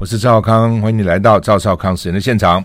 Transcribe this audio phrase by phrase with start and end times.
[0.00, 2.64] 我是赵少康，欢迎你来到赵少康时间的现场。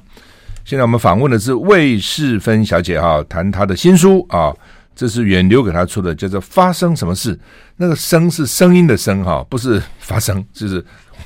[0.64, 4.54] 现在我们访问的是魏世芬小姐哈，谈她的新书啊，
[4.96, 7.36] 这是远流给她出的，叫做《发生什么事》。
[7.78, 10.86] 那个“声”是声音的“声”哈，不是发生，就是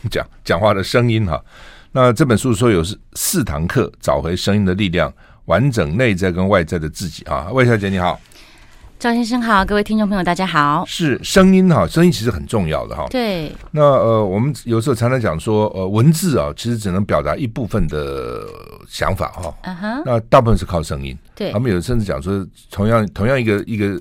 [0.10, 1.44] 讲讲话的声音哈。
[1.92, 5.14] 那这本书说有是四堂课，找回声音的力量，
[5.44, 7.50] 完整内在跟外在的自己啊。
[7.52, 8.18] 魏小姐你好。
[9.00, 10.84] 赵先生好，各位听众朋友大家好。
[10.88, 13.06] 是声音哈，声音其实很重要的哈。
[13.12, 13.52] 对。
[13.70, 18.44] 那呃，我们有时候常常讲说，呃，文字啊，其实只能表达一部分的
[18.88, 19.56] 想法哈。
[19.62, 20.02] 嗯哼。
[20.04, 21.16] 那大部分是靠声音。
[21.36, 21.52] 对。
[21.52, 24.00] 他们有甚至讲说，同样同样一个一个，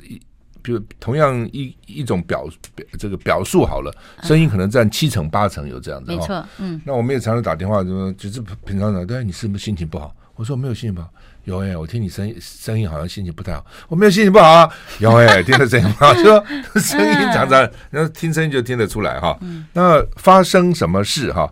[0.62, 6.10] 比如同样一一种表表这个表述好了，声音可能占七成八成有这样子。
[6.10, 6.42] 没错。
[6.56, 6.80] 嗯。
[6.86, 10.10] 那我们也常常打电话说，就是平常讲，对，你是不是心情不好？
[10.36, 11.08] 我说我没有心情不好。
[11.46, 13.64] 有哎、欸，我听你声音声音好像心情不太好。
[13.88, 14.68] 我没有心情不好啊。
[14.98, 16.44] 有哎、欸， 听得声音不好，就说
[16.82, 19.38] 声音常常，然后听声音就听得出来哈。
[19.72, 21.48] 那发生什么事哈？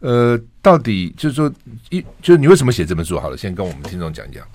[0.00, 1.50] 呃，到底就是说
[1.88, 3.18] 一，就是你为什么写这本书？
[3.18, 4.46] 好了，先跟我们听众讲讲。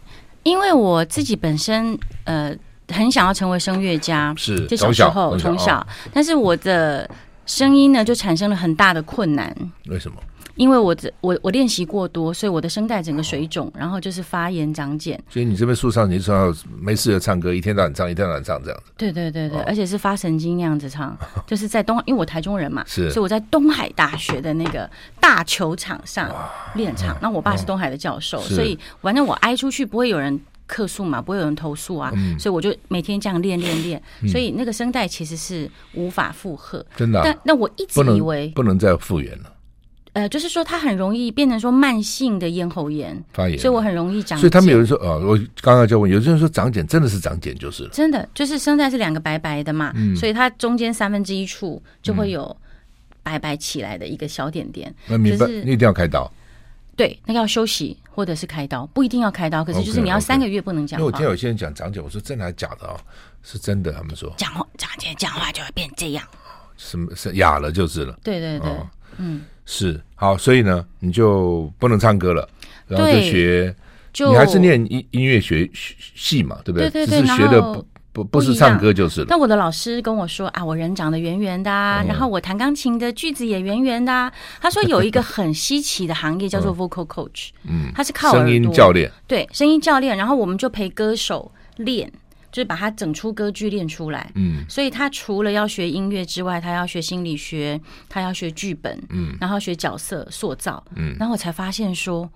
[0.44, 2.55] 因为我自己本身呃
[2.89, 7.09] 很想要成为声乐家，是就小时候从小，小，但是我的
[7.47, 9.55] 声音呢就产生了很大的困难。
[9.88, 10.17] 为什么？
[10.55, 15.19] 因为我这我我练习过多，所以我的声带整个水肿，然后就是发炎长茧。
[15.29, 18.91] 所以你这边树上你说要没事就唱歌，一天到晚唱，一天到晚唱这样子。
[18.95, 26.29] 对对对对，而且是发神经那样子唱，就是在东，因为我台中人嘛，是，所以我在东海大学的那个大球场上
[26.75, 27.17] 练唱。
[27.21, 36.85] 那我爸是东海的教授，所以反正我挨出去不会有人客诉嘛，不会有人投诉啊，所以我就每天这样练练练，所以那个声带其实是无法负荷。
[36.95, 37.21] 真的？
[37.23, 39.52] 但那我一直以为不能再复原了。
[40.14, 44.38] 呃，就是说它很容易变成说慢性的咽喉炎发炎，所以我很容易长。
[44.38, 52.56] 所以他们有人说，哦，我刚刚就问，有些人说长茧真的是长茧就是了，真的就是生在是两个白白的嘛，嗯、所以它中间三分之一处就会有
[53.23, 54.94] 白白起来的一个小点点。
[55.08, 56.31] 那、嗯、明白，你一定要开刀。
[56.95, 61.08] 对，那要休息或者是开刀，不一定要开刀，可是就是你要三个月不能讲话。
[61.08, 61.14] Okay, okay.
[61.17, 63.00] 因为我听有些人讲长茧，我说真的还是假的啊、哦？
[63.41, 66.23] 是真的，他们说讲话长茧讲话就会变这样，
[66.78, 68.16] 什么是哑了就是了？
[68.23, 68.88] 对对对，哦、
[69.18, 69.41] 嗯。
[69.66, 72.47] 是好，所以呢，你就不能唱歌了，
[72.88, 73.75] 然后就学，
[74.12, 76.90] 就你还是念音音乐学系嘛，对不对？
[76.90, 79.28] 对对对，只是学的不不不是唱歌就是了。
[79.29, 84.31] 那我的老师跟我说啊，我人长得圆圆的，啊，嗯、然后我弹钢琴的句子也圆圆的，啊。
[84.62, 90.16] 他说有一个很稀奇的行业叫做 vocal coach，嗯，他是靠，声音教练，对，声音教练。
[90.16, 92.12] 然后我们就陪歌手练。
[92.53, 102.30] 就是把他整出歌剧练出来，嗯，所以他除了要学音乐之外，他要学心理学，他要学剧本，嗯，然后学角色塑造，嗯，然后我才发现说，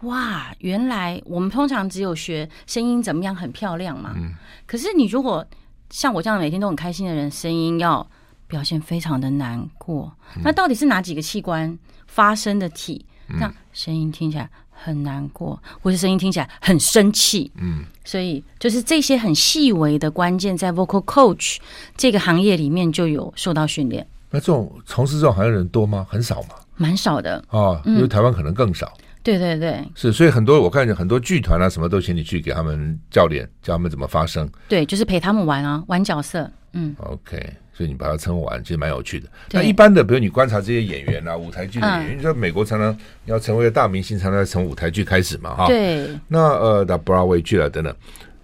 [0.00, 4.34] 哇，原来我们通常只有学声音怎么样很漂亮嘛，嗯，
[4.66, 5.46] 可是你如果
[5.90, 8.04] 像我这样每天都很开心的人，声音要
[8.48, 10.12] 表现非常的难过，
[10.42, 13.06] 那到底是哪几个器官发声的体，
[13.38, 14.50] 让声音听起来
[14.82, 21.58] 很难过，或者声音听起来很生气，嗯，所以就是这些很细微的关键，在 vocal coach
[21.96, 24.06] 这个行业里面就有受到训练。
[24.30, 26.06] 那这种从事这种行业的人多吗？
[26.08, 26.48] 很少吗？
[26.76, 28.92] 蛮少的啊，因为台湾可能更少。
[28.98, 34.50] 嗯、对对对，是，所以很多我看见很多剧团啊，什么都请你去给他们教练，教他们怎么发声。
[34.68, 36.50] 对，就是陪他们玩啊，玩角色。
[36.72, 37.54] 嗯，OK。
[37.72, 39.26] 所以你把它称完，其实蛮有趣的。
[39.50, 45.66] 那一般的，比如你观察这些演员啊，舞台剧的演员，嗯、你说美国常常要成为大明星，常常从舞台剧开始嘛，哈。
[45.66, 46.08] 对。
[46.28, 47.94] 那呃，那 Broadway 剧啊等等，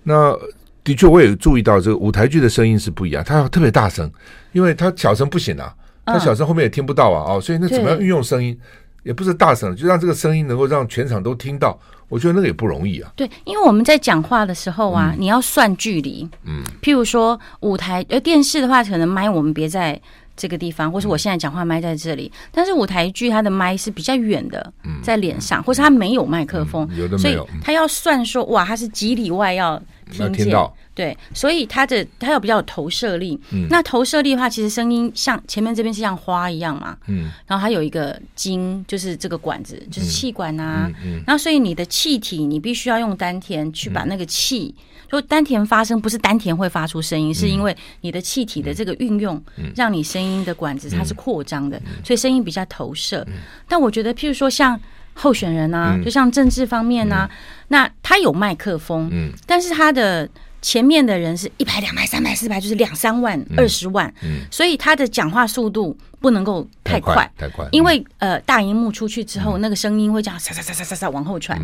[0.03, 0.37] 那
[0.83, 4.11] 的确我也注意到，这个舞台剧的声音是不一样，它要特别大声，
[4.53, 5.75] 因为它小声不行啊，
[6.07, 8.59] 它小声后面也听不到啊，哦，所以那怎么样运用声音？
[9.09, 11.79] 也不是大声，就让这个声音能够让全场都听到。
[12.11, 13.11] 我觉得那个也不容易啊。
[13.17, 16.29] 对，因为我们在讲话的时候啊，嗯、你要算距离。
[16.45, 16.63] 嗯。
[16.83, 19.99] 譬如说舞台呃电视的话，可能麦我们别在
[20.37, 22.31] 这个地方，或是我现在讲话麦在这里。
[22.35, 24.71] 嗯、但是舞台剧它的麦是比较远的，
[25.03, 30.45] 在脸上，嗯、或是它没有麦克风，嗯、有的没有，所以它要算说哇，它是几里外要听见。
[30.45, 33.41] 听到对，所以它的它有比较有投射力。
[33.53, 36.97] 嗯，那投射力的话，其实声音像前面这边是像花一样嘛。
[37.07, 40.91] 嗯，然后它有一个筋，就是这个管子，就是气管啊。
[41.05, 44.75] 嗯，然后、所以你的气体，你必须要用丹田去把那个气，
[45.09, 49.41] 就、嗯、丹田发声，不是丹田会发出声音，嗯、是因为你的气体的这个运用，
[49.77, 53.25] 让你声音的管子它是扩张的，所以声音比较投射。
[53.69, 54.79] 但我觉得，譬如说像
[55.19, 57.29] 候选人啊，就像政治方面啊，
[57.69, 60.29] 那他有麦克风，嗯，但是他的。
[60.61, 71.57] 前面的人是一排、两排、三排、四排，就是两三万、二十万，嗯，所以他的讲话速度不能够太快，太快，因为呃，大荧幕出去之后，那个声音会这样沙沙沙沙沙沙往后传。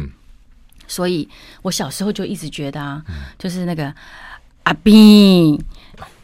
[0.87, 1.29] 所以
[1.63, 3.03] 我小时候就一直觉得啊，
[3.37, 3.93] 就是那个
[4.63, 5.61] 阿斌、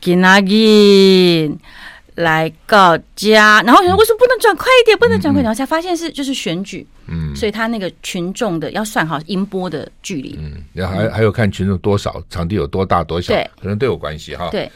[0.01, 1.53] 吉纳吉、
[2.15, 4.97] 来告家，然后我想说，为什么不能转快一点？
[4.97, 14.49] 不能转快一点，然后才发现是就是选举，嗯，所以他那个群众的要算好音波的距离，嗯，然后还还有看群众多少，场地有多大多小，可能都有关系哈。
[14.51, 14.71] 对，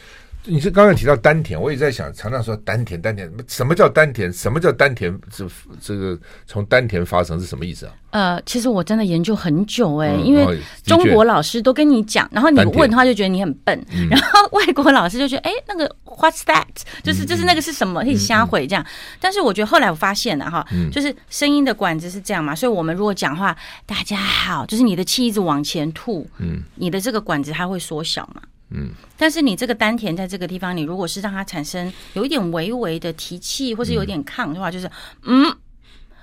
[0.46, 4.31] 你是刚刚提到丹田，我也在想，常常说丹田，丹田，什么叫丹田？
[4.32, 5.19] 什么叫丹田？
[5.31, 5.46] 这
[5.81, 7.93] 这个从丹田发生是什么意思啊？
[8.11, 16.64] 呃，其实我真的研究很久哎、欸，因为中国老师都跟你讲，然后你问的话就觉得你很笨， 然后外国老师就觉得哎，那个 What's that？
[17.02, 18.02] 就是就是那个是什么？
[18.02, 18.85] 可以瞎回这样。
[19.20, 23.56] 但是我觉得后来我发现了哈，就是声音的管子是这样嘛，所以我们如果讲话，
[23.87, 34.90] 大家好，就是你的气一直往前吐，嗯，你的这个管子它会缩小嘛，嗯，但是你这个丹田在这个地方，你如果是让它产生有一点微微的提气，或是有点抗的话，就是
[35.22, 35.55] 嗯。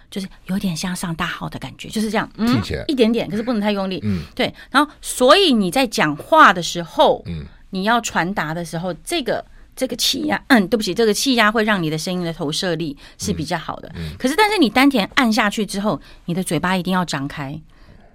[0.09, 4.53] 就是有点像上大号的感觉，就是这样，嗯，一点点，可是不能太用力，嗯，对。
[4.69, 13.89] 然后，所以你在讲话的时候，嗯，你要传达的时候，这个这个气压，嗯，对不起，这个气压会让你的声音的投射力是比较好的。
[13.95, 17.57] 嗯，可是，但是你丹田按下去之后，你的嘴巴一定要张开。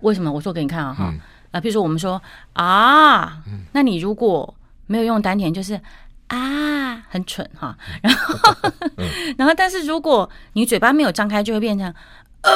[0.01, 0.31] 为什么？
[0.31, 1.15] 我说给你看啊，哈，
[1.57, 2.21] 啊，比如说我们说
[2.53, 3.43] 啊，
[3.73, 4.55] 那你如果
[4.87, 5.81] 没有用丹田，就是。
[6.29, 8.35] 啊，很蠢哈，然后，
[8.97, 9.07] 嗯、
[9.39, 11.87] 然后， 但是如果你嘴巴没有张开，就会变成
[12.43, 12.51] 呃，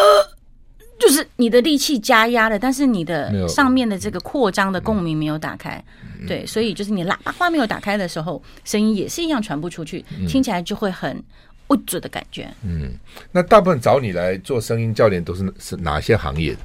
[0.99, 5.81] 就是你的力气加压了，但是你的上面的这个扩张的共鸣没有打开，
[6.19, 11.23] 嗯、对，所以就是你喇叭花没有打开的时候，声音也是一样传不出去，嗯、听起来就会很
[11.69, 12.53] 无助的感觉。
[12.65, 12.91] 嗯，
[13.31, 16.59] 那大部分找你来做声音教练都是是哪些行业的？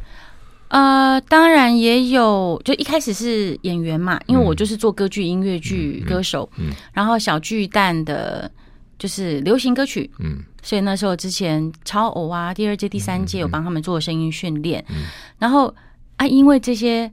[0.76, 8.52] 呃，当然也有，就一开始是演员嘛，因为我就是做歌剧、音乐剧歌手，嗯，然后小巨蛋的，
[9.00, 15.06] 就是流行歌曲，嗯，所以那时候之前超偶啊，第二届、第三届有帮他们做声音训练，嗯，
[15.40, 15.74] 然后
[16.18, 17.10] 啊，因为这些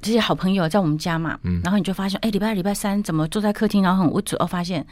[0.00, 4.86] 这些好朋友在我们家嘛，嗯，然后你就发现，哎，礼拜二、礼拜三怎么坐在客厅，然后很无助，哦，发现。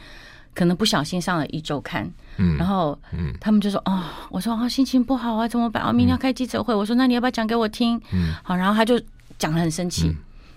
[0.55, 5.85] 可能不小心上了一周刊，嗯，然后，嗯，他们就说，哦，我说啊，心情不好啊，怎么办？
[5.85, 8.01] 我明天要开记者会，我说那你要不要讲给我听？
[8.13, 8.99] 嗯，好，然后他就
[9.37, 10.09] 讲的很生气，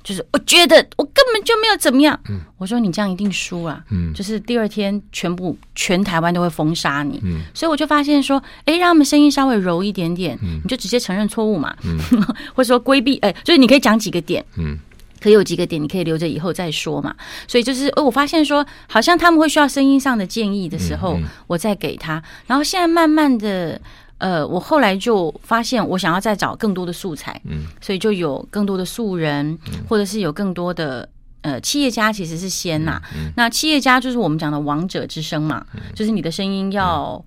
[0.05, 11.99] 就是我觉得我根本就没有怎么样，嗯，我说你这样一定输啊，嗯，就是第二天全部全台湾都会封杀你，嗯，所以我就发现说，哎，让他们声音稍微柔一点点，嗯，你就直接承认错误嘛，嗯，
[12.55, 14.79] 或者说规避，哎，就是你可以讲几个点，嗯。
[15.21, 17.15] 可以有几个点，你可以留着以后再说嘛。
[17.47, 22.23] 所以就是，哦我发现说，好像他们会需要声音上的建议的时候，嗯嗯、我再给他。
[22.47, 23.81] 然后现在慢慢的，
[24.19, 31.09] 呃，我后来就发现，我想要再找更多的素材，嗯，所以就有更多的素人，嗯、或者是有更多的
[31.43, 33.01] 呃企业家，其实是先呐。
[33.15, 37.25] 嗯嗯、那企业家就是我们讲的王者之声嘛，嗯、就是你的声音要。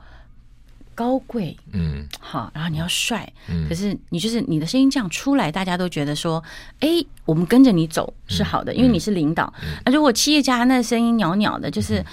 [0.93, 6.43] 高贵，嗯，好，然后你要帅，嗯，可是你就是你的声音这样出来，大家都觉得说，
[6.79, 6.89] 哎，
[7.25, 9.51] 我们跟着你走是好的，因为你是领导。
[9.85, 12.03] 那如果企业家那声音袅袅的，就是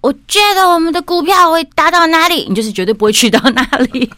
[0.00, 3.62] 我觉得我们的股票会达到哪里，你就是绝对不会去到哪
[3.92, 4.10] 里。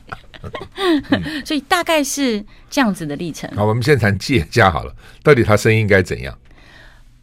[1.44, 3.50] 所以大概是这样子的历程。
[3.56, 6.38] 好，我们现在谈企业家好了，到底他声音应该怎样？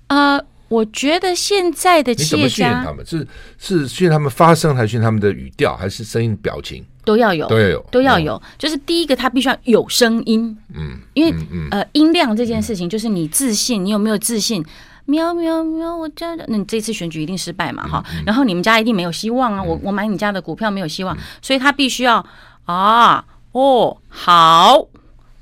[0.07, 0.43] 呃。
[0.69, 3.05] 我觉得现在的企业家，你怎么训练他们？
[3.05, 3.27] 是
[3.57, 6.83] 是训练他们发声，还是训练他们的语调，还是声音表情？
[7.05, 8.41] 都要有，都要有，都要有。
[8.57, 10.57] 就是第一个，他必须要有声音。
[10.73, 11.33] 嗯，因为
[11.71, 14.65] 呃，音量这件事情，就是你自信，你有没有自信？
[15.05, 15.95] 喵喵喵！
[15.95, 17.87] 我家的，那你这次选举一定失败嘛？
[17.87, 19.63] 哈，然后你们家一定没有希望啊！
[19.63, 22.25] 我我买你家的股票没有希望，所以他必须要
[22.65, 23.23] 啊
[23.53, 24.89] 哦，好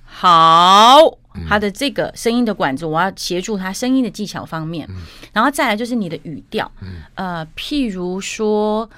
[0.05, 1.25] 好。
[1.48, 4.88] 他的这个声音的管子，我要协助他声音的技巧方面，
[5.34, 6.72] 然后再来就是你的语调，
[7.15, 8.89] 呃，譬如说，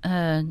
[0.00, 0.44] 呃，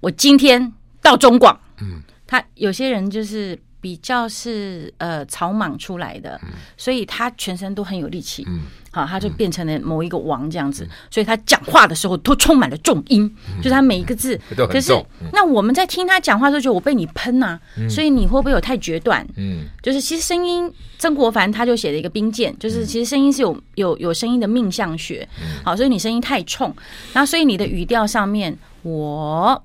[0.00, 0.72] 我今天
[1.02, 2.02] 到中广，嗯。
[2.26, 3.58] 他有些人就是。
[3.80, 8.60] 比较是呃草莽出来的，嗯、所以他全身都很有力气，嗯，
[8.90, 19.26] 好，他就变成了某一个王这样子，嗯、所以他讲话的时候都充满了重音，嗯、就是他每一个字， 嗯、可是、嗯、那我们在听他讲话的时候，就我被你喷呐、啊，嗯、所以你会不会有太决断？
[19.36, 26.74] 嗯，就是其实声音，曾国藩他就写了一个兵谏，就是其实声音是有有有声音的命相学，嗯、好，所以你声音太冲，
[27.14, 29.62] 然后所以你的语调上面，我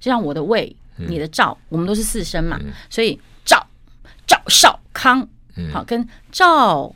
[0.00, 0.74] 就像我的胃。
[1.08, 3.64] 你的赵，我们都是四声嘛，嗯、所以赵
[4.26, 5.26] 赵少康，
[5.56, 6.94] 嗯、好跟赵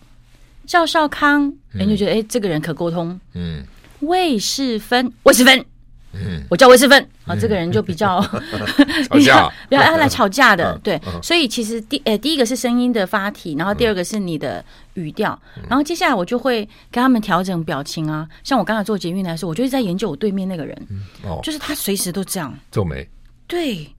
[0.66, 3.18] 赵少康，人就觉得哎，这个人可沟通。
[3.34, 3.62] 嗯，
[4.00, 5.64] 魏世芬，魏世芬，
[6.12, 8.20] 嗯，我叫魏世芬，好、嗯，这个人就比较
[9.12, 11.00] 比较比较爱来吵架的，对。
[11.22, 18.28] 所以其实第呃第一个是声音的发体，然后第二个是你的语调，然后接下来我就会跟他们调整表情啊。
[18.42, 20.86] 像我刚才做捷运来说，我就是在研究我对面那个人，
[21.24, 22.56] 哦，就是他随时都这样。
[22.70, 23.06] 皱眉。
[23.46, 23.94] 对，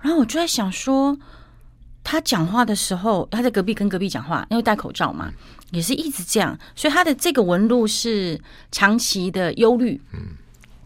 [0.00, 1.16] 然后我就在想说，
[2.04, 5.32] 他讲话的时候，他在隔壁跟隔壁讲话，因为戴口罩嘛，
[5.72, 8.40] 也是一直这样，所以他的这个纹路是
[8.70, 10.20] 长期的忧虑，嗯，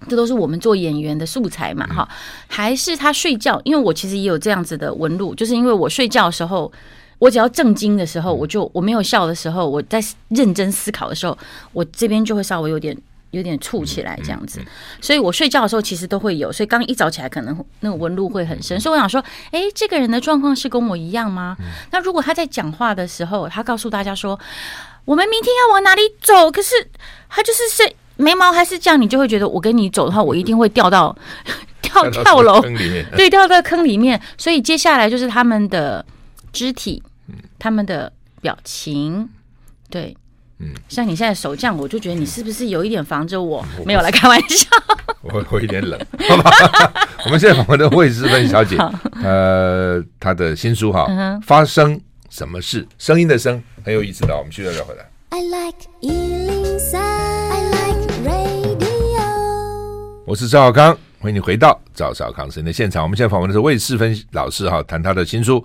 [0.08, 2.16] 这都是我们做演员的素材嘛，哈、嗯，
[2.48, 3.60] 还是他睡觉？
[3.64, 6.72] 因为我其实也有这样子的纹路，就是因为我睡觉的时候，
[7.18, 11.36] 我只要正经的时候，我就我没有笑的时候，我在认真思考的时候，
[11.74, 12.96] 我这边就会稍微有点
[13.30, 14.60] 有点蹙起来这样子，
[15.00, 21.56] 所以我睡觉的时候其实都会有，所以刚一早起来可能那个纹路会很深，所以我想说，哎，这个人的状况是跟我一样吗？
[21.90, 24.38] 那如果他在讲话的时候，他告诉大家说，
[25.04, 26.74] 我们明天要往哪里走，可是
[27.28, 27.92] 他就是是。
[28.16, 31.16] 眉毛还是这样，你就会觉得我跟你走的话，我一定会掉到
[31.80, 32.60] 跳跳楼，
[33.16, 34.20] 对，掉到坑里面。
[34.36, 36.04] 所以接下来就是他们的
[36.52, 37.02] 肢体，
[37.58, 39.26] 他们的表情，
[39.88, 40.14] 对，
[40.62, 43.64] 嗯，像你现在手这样，我就觉得你是不是有一点防着我？
[43.86, 44.66] 没有来开玩笑，
[45.22, 45.98] 我我有点冷，
[46.28, 46.50] 好吧？
[47.24, 48.76] 我们现在访问的魏诗芬小姐，
[49.22, 51.06] 呃，她的新书哈，
[51.42, 51.98] 发生
[52.28, 52.86] 什么事？
[52.98, 55.06] 声音的声很有意思的，我们继续聊回来。
[55.30, 59.22] I like 103, I like radio
[60.26, 63.02] 我是赵小康，欢迎你回到赵少康时间的现场。
[63.02, 65.64] 我们现在访问的是魏诗芬老师哈，谈他的新书，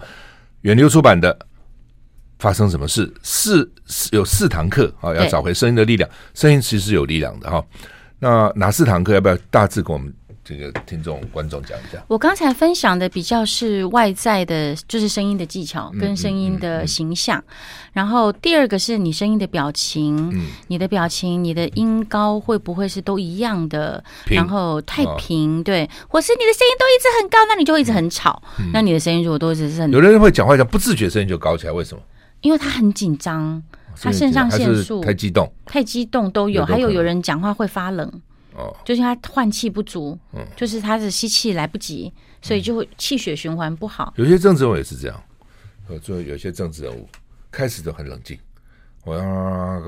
[0.61, 1.33] 远流出版的
[2.39, 3.71] 《发生什么事》四
[4.11, 6.09] 有四堂课啊，要找回声音的力量。
[6.33, 7.63] 声音其实是有力量的哈。
[8.19, 9.13] 那哪四堂课？
[9.13, 10.13] 要不要大致跟我们？
[10.47, 17.39] 这个听众观众讲一下，我刚才分享的比较是外在的，就是声音的技巧跟声音的形象。
[17.39, 24.03] 嗯嗯嗯、然后第二个是你声音的表情，嗯、你的表情，你的音高会不会是都一样的？
[24.27, 28.39] 然后太平，哦、对，或是你的声音都一直很高，那你就会一直很吵。
[28.59, 32.03] 嗯、那你的声音如果都一直是很，有的人会讲话讲不自觉声音就高起来，为什么？
[32.45, 33.59] 因为他很紧张，
[33.99, 36.61] 他肾上腺素太激动，太激动都有。
[36.61, 38.21] 有还有有人讲话会发冷。
[38.53, 44.13] 哦，就是他换气不足，嗯，就是他的吸气来不及，所以就会气血循环不好。
[44.15, 45.23] 有些政治人物也是这样，
[45.89, 47.09] 呃，就有些政治人物
[47.51, 48.37] 开始都很冷静，
[49.03, 49.81] 我要啊，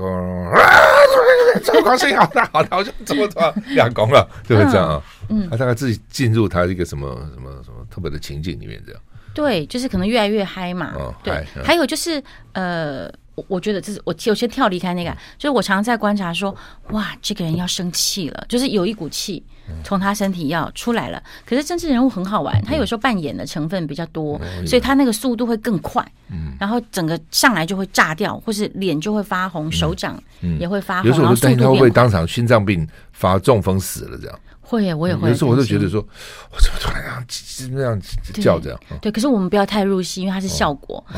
[1.62, 9.00] 赵光声音好大好大，我就怎么怎么两公了，就会这样啊，嗯，他大概自己进入他一个什么什么什么特别的情境里面这样。
[9.34, 13.10] 对，就是可能越来越嗨嘛，对，还有就是呃。
[13.46, 16.52] 我觉得这是我我先跳离开那个，就是我常常在观察说，
[16.90, 19.40] 哇，这个人要生气了，就是有一股气
[19.84, 21.22] 从他身体要出来了。
[21.46, 26.04] 可是政治人物很好玩，他有时候扮演的成分比较多，所以他那个速度会更快，
[26.58, 30.20] 然后整个上来就会炸掉，或是脸就会发红，手掌
[30.58, 31.08] 也会发红。
[31.08, 34.36] 有时候我就担心他会不会当场心脏病发中风死了这样。
[34.68, 35.30] 会耶，我也会。
[35.30, 36.00] 有时候我就觉得说，
[36.52, 37.24] 我怎么突然这样
[37.66, 38.00] 这样
[38.34, 38.78] 叫这样？
[39.00, 41.02] 对，可是我们不要太入戏，因为它是效果。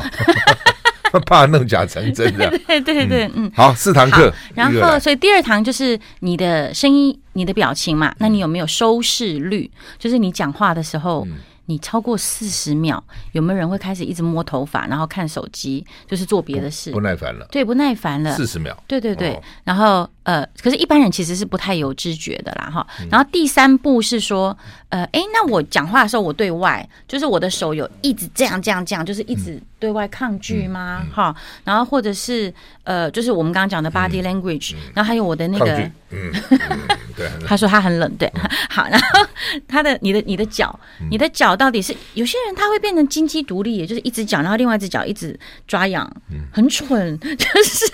[1.25, 9.69] 怕弄假成真的， 对对对，嗯，好，四堂课，然后所以第二堂就是你的声音、你的表情嘛，那你有没有收视率？
[9.99, 11.27] 就是你讲话的时候，
[11.65, 13.03] 你超过四十秒，
[13.33, 17.45] 有没有人会开始一直摸头发，然后看手机，就是做别的事，不耐烦了？
[17.51, 22.85] 对，不耐烦了，四十秒，对对对，然后呃，可是一般人其实是不太有知觉的啦，哈。
[23.09, 24.55] 然后第三步是说，
[24.89, 29.61] 呃，哎，那我讲话的时候，我对外就是我的手有一直这样这样这样，就是一直。
[29.81, 31.03] 对外抗拒吗？
[31.11, 35.75] 哈，然后或者是呃，就是我们刚刚讲的 body language，然后还有我的那个，
[36.11, 36.31] 嗯，
[37.17, 38.31] 对，他说他很冷，对，
[38.69, 39.27] 好，然后
[39.67, 45.35] 他的你的你的脚，你的脚到底是有些人他会变成金鸡独立，也就是一只脚，然后另外一只脚一直
[45.67, 46.07] 抓痒，
[46.51, 47.91] 很蠢， 就是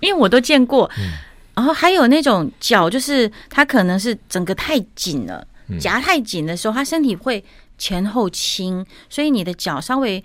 [0.00, 0.90] 因为我都见过，
[1.54, 5.46] 然后还有那种脚，就是他可能是整个太紧了，
[5.80, 7.44] 夹太紧的时候，他身体会
[7.78, 10.22] 前后倾，所以你的脚稍微。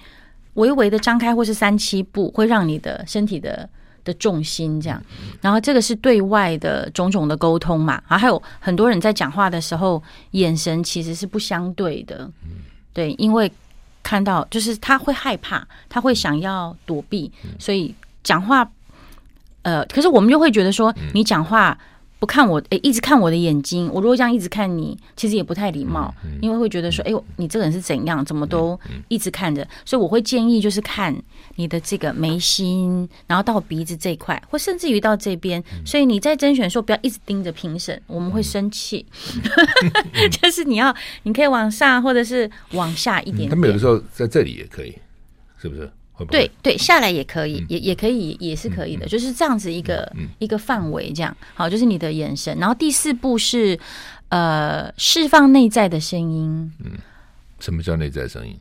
[0.55, 3.69] 微微的张开或是三七步，会让你的身体的
[4.03, 5.01] 的重心这样。
[5.39, 7.93] 然后这个是对外的种种的沟通嘛。
[8.09, 12.29] 然后还有很多人在讲话的时候，眼神其实是不相对的。
[12.91, 13.49] 对，因为
[14.03, 18.69] 看到就是他会害怕，他会想要躲避，所以讲话。
[19.61, 21.77] 呃，可是我们就会觉得说，你讲话。
[22.19, 23.89] 不看我，哎，一直看我的眼睛。
[23.93, 29.65] 我如果这样一直看你，其实也不太礼貌，因为会觉得说，哎呦，你这个人是怎样，怎么都一直看着。
[29.85, 31.15] 所以我会建议，就是看
[31.55, 35.63] 你的这个眉心，然后到鼻子这一块，或甚至于到这边。
[35.85, 39.05] 所以你在甄选的时候，不要一直盯着评审，我们会生气。
[40.11, 43.49] 嗯、就是你要，你可以往上，或者是往下一点点。
[43.51, 44.93] 他们有的时候在这里也可以，
[45.57, 45.89] 是不是？
[46.25, 52.57] 对对，下来也可以，也也可以，也是可以的，就是这样子一个一个范围，这样好，就是你的眼神。
[52.57, 53.79] 然后第四步是
[54.29, 56.71] 呃，释放内在的声音。
[56.83, 56.91] 嗯，
[57.59, 58.59] 什么叫内在声音？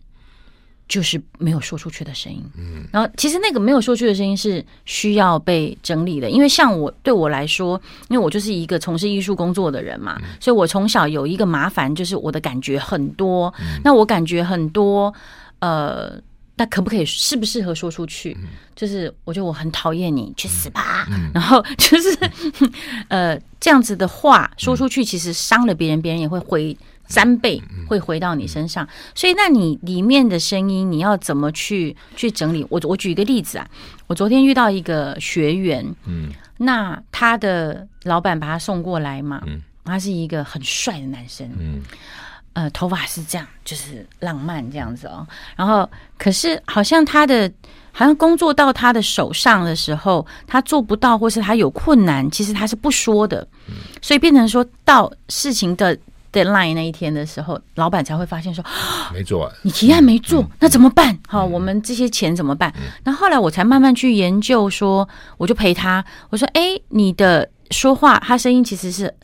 [0.89, 2.43] 就是没有说出去的声音。
[2.57, 13.53] 嗯，然后其实那个没有说出去的声音是需要被整理的，因为像我对我来说，因为我就是一个从事艺术工作的人嘛，所以我从小有一个麻烦，就是我的感觉很多。
[13.85, 15.13] 那我感觉很多，
[15.59, 16.19] 呃。
[16.59, 18.37] 那可不可以适不适合说出去？
[18.43, 21.07] 嗯、就是我觉得我很讨厌你，去死吧！
[21.09, 22.19] 嗯、然后就是、
[22.61, 22.73] 嗯、
[23.09, 28.87] 呃这样子的话说出去，其实伤了别人，别人也会回三倍，会回到你身上。
[29.15, 32.67] 所以，那你里面的声音，你要怎么去去整理？
[32.69, 33.69] 我我举一个例子啊，
[34.09, 41.81] 我昨天遇到一个学员，嗯，那他的老板把他送过来嘛，嗯，他是一个很帅的男生，嗯。
[42.55, 45.27] 呃，头发是这样，就是浪漫这样子哦。
[45.55, 45.89] 然后，
[46.19, 47.49] 可是好像他的，
[47.93, 53.47] 好像工作到他的手上的时候，他做不到，或是他有困难，其实他是不说的。
[54.03, 55.97] 所以变成说到事情的
[56.33, 58.65] deadline 那一天的时候，老板才会发现说，
[59.15, 61.17] 没做完，你提案没做，那怎么办？
[61.29, 62.75] 好，我们这些钱怎么办？
[63.05, 69.15] 那后来我才慢慢去研究，说，我就陪他，我说，哎，你的说话，他声音其实是。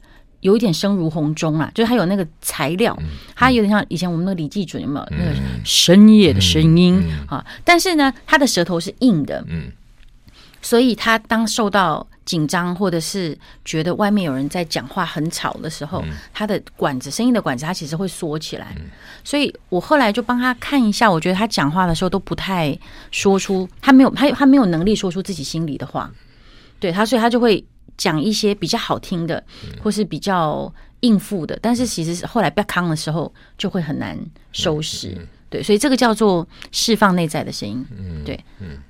[0.45, 2.95] 有一点声如洪钟啊，就是它有那个材料，
[3.35, 5.35] 它有点像以前我们那个李济准有没有那个
[5.65, 7.43] 深夜的声音啊？
[7.65, 9.73] 但是呢，他的舌头是硬的，嗯，
[10.61, 18.77] 所以他当受到紧张或者是觉得外面有人在讲话很吵的时候，他的管子声音的管子，它其实会缩起来。
[19.25, 22.79] 所以我后来就帮他看一下，我觉得他讲话的时候都不太
[23.11, 26.11] 说出，他没有他他没有能力说出自己心里的话，
[26.79, 27.65] 对他，所以他就会。
[27.97, 29.43] 讲一些比较好听的，
[29.83, 34.19] 或是比较应付的，但是其实后来被康的时候就会很难
[34.53, 35.17] 收拾，
[35.51, 37.87] 对，所以这个叫做释放内在的声音，
[38.25, 38.43] 对，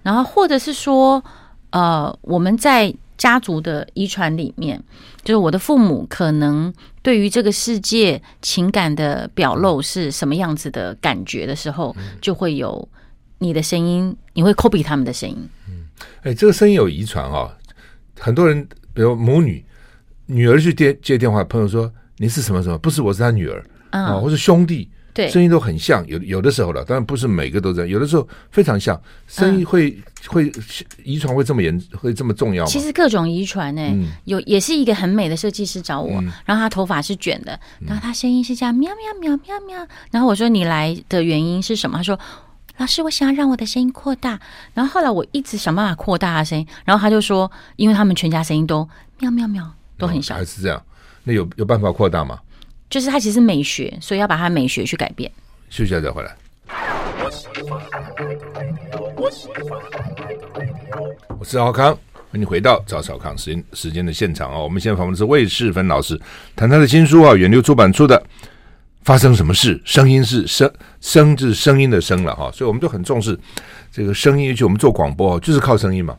[0.02, 1.22] 然后或者是说，
[1.70, 4.80] 呃，我们在家族的遗传里面，
[5.24, 12.88] 就是我的父母可能对于这个世界情感的表露是什么样子的感觉的时候，就会有
[13.38, 15.88] 你的声音，你会 copy 他们的声音，嗯，
[16.22, 17.56] 哎，这个声音有遗传啊，
[18.20, 18.68] 很多人。
[18.94, 19.62] 比如母女，
[20.26, 22.78] 女儿去接接电话，朋友说你是什么什么？
[22.78, 26.06] 不是，我是他女儿啊，或是兄弟，对，声音都很像。
[26.06, 29.00] 有有的时候了，当然不是每个都这样，有的时候非常像。
[29.26, 29.96] 声音会
[30.28, 30.50] 会
[31.02, 32.70] 遗传会这么严，会这么重要吗？
[32.70, 39.86] 其实各种遗传呢，有也是一个很美的设计师找我，然后他头发是卷的，然后他声音是这样喵喵喵喵喵。
[40.10, 41.96] 然后我说你来的原因是什么？
[41.98, 42.18] 他说
[42.78, 44.38] 老师，我想要让我的声音扩大。
[44.74, 48.88] 然后后来我一直想办法扩大他声音，然后他就说，因为他们全家声音都
[49.20, 50.82] 喵喵喵都很小，还是这样？
[51.22, 52.38] 那有有办法扩大吗？
[52.90, 55.30] 就是他其实美学，所以要把他美学去改变。
[55.70, 56.36] 休息一下再回来。
[61.38, 61.96] 我是赵少康，
[62.30, 64.58] 欢迎回到赵少康时间时间的现场啊！
[64.58, 66.20] 我们现在访问的是魏世芬老师，
[66.54, 68.22] 谈他的新书啊，远流出版出的。
[69.04, 69.80] 发生什么事？
[69.84, 73.38] 声音是声声，就是声音的声了哈，所以我们都很重视
[73.92, 74.48] 这个声音。
[74.48, 76.16] 尤其我们做广播就是靠声音嘛。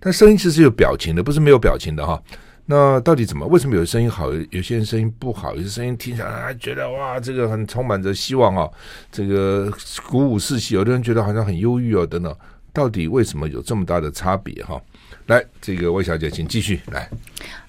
[0.00, 2.20] 但声音其实是有表情的，不是没有表情的哈。
[2.66, 3.46] 那到底怎么？
[3.46, 5.54] 为什么有声音好，有些人声音不好？
[5.54, 8.68] 有些声音听起来觉得哇，这个很充满着希望啊，
[9.12, 9.70] 这个
[10.08, 10.74] 鼓舞士气。
[10.74, 12.34] 有的人觉得好像很忧郁哦，等等。
[12.72, 14.80] 到底为什么有这么大的差别哈？
[15.26, 17.08] 来，这个魏小姐，请继续来。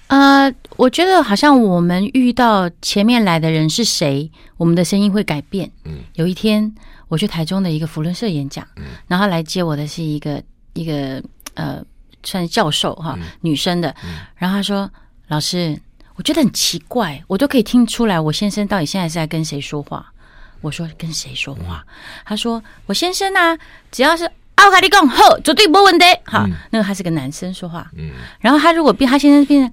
[0.07, 5.71] 呃，我觉得好像我们遇到前面来的人是谁，我们的声音会改变。
[5.83, 6.73] 嗯，有一天
[7.07, 10.41] 我去台中的一个扶轮社演讲，嗯，然后来接我的是一个
[10.73, 11.23] 一个
[11.55, 11.83] 呃，
[12.23, 13.95] 算是教授哈，女生的。
[14.35, 14.89] 然后她说
[15.27, 15.79] ：“老师，
[16.15, 20.13] 我觉得很奇怪，我都可以听出来，我先生到底现在是在跟谁说话。”
[20.61, 21.83] 我说：“跟谁说话？”
[22.25, 23.57] 他说：“我先生呢，
[23.91, 26.05] 只要是。”奥卡利贡好，绝对没问题。
[26.25, 27.87] 好，那个他是个男生说话。
[27.97, 29.71] 嗯，然后他如果变，他现在变成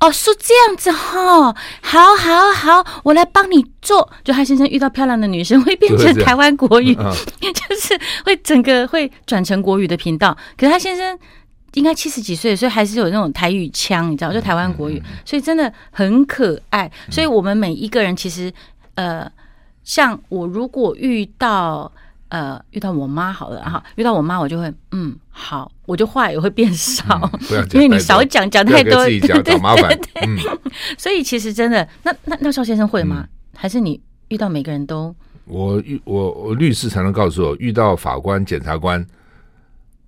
[0.00, 4.10] 哦，是这样子哈，好好好，我来帮你做。
[4.24, 6.94] 就他先生遇到漂亮的女生会变成台湾国语，
[7.40, 10.36] 就是会整个会转成国语的频道。
[10.56, 11.18] 可是他先生
[11.74, 16.90] 应该七十几岁，所以还是有那种台语腔，你知道，就台湾国语，所以真的很可爱。
[17.10, 18.52] 所以我们每一个人其实，
[18.94, 19.30] 呃，
[19.84, 21.92] 像我如果遇到。
[22.28, 29.98] 呃，遇到我妈好了哈，遇到我妈我就会嗯好，我就话也会变少，嗯、 因为你少讲讲太多，对对对，麻烦。
[30.26, 30.36] 嗯、
[30.98, 33.20] 所以其实真的，那那那邵先生会吗？
[33.20, 35.14] 嗯、还是你遇到每个人都？
[35.46, 39.02] 我遇我我律师常常告诉我，遇到法官、检察官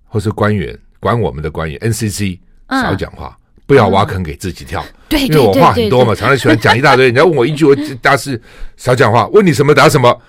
[0.05, 2.37] 或是官员管我们的官员，NCC
[2.69, 4.85] 少讲话，嗯、不要挖坑给自己跳。
[5.09, 7.05] 对、嗯，因为我话很多嘛， 常常喜欢讲一大堆。
[7.05, 8.39] 人家问我一句，我答是
[8.77, 10.21] 少讲话，问你什么答什么。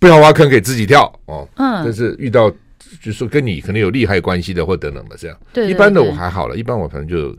[0.00, 1.48] 不要挖坑给自己跳哦。
[1.54, 2.56] 嗯，但是遇到就
[3.04, 5.36] 是说跟你可能有利害关系的或等等的这样。
[5.52, 7.36] 对，对，对，一般的我还好了，一般我反正就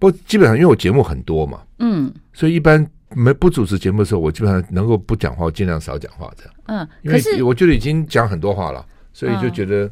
[0.00, 6.54] 不基本上因为我节目很多嘛，嗯，所以一般没不主持节目的时候，我基本上能够不讲话，我尽量少讲话这样。
[6.66, 9.90] 嗯，因为我觉得已经讲很多话了，所以就觉得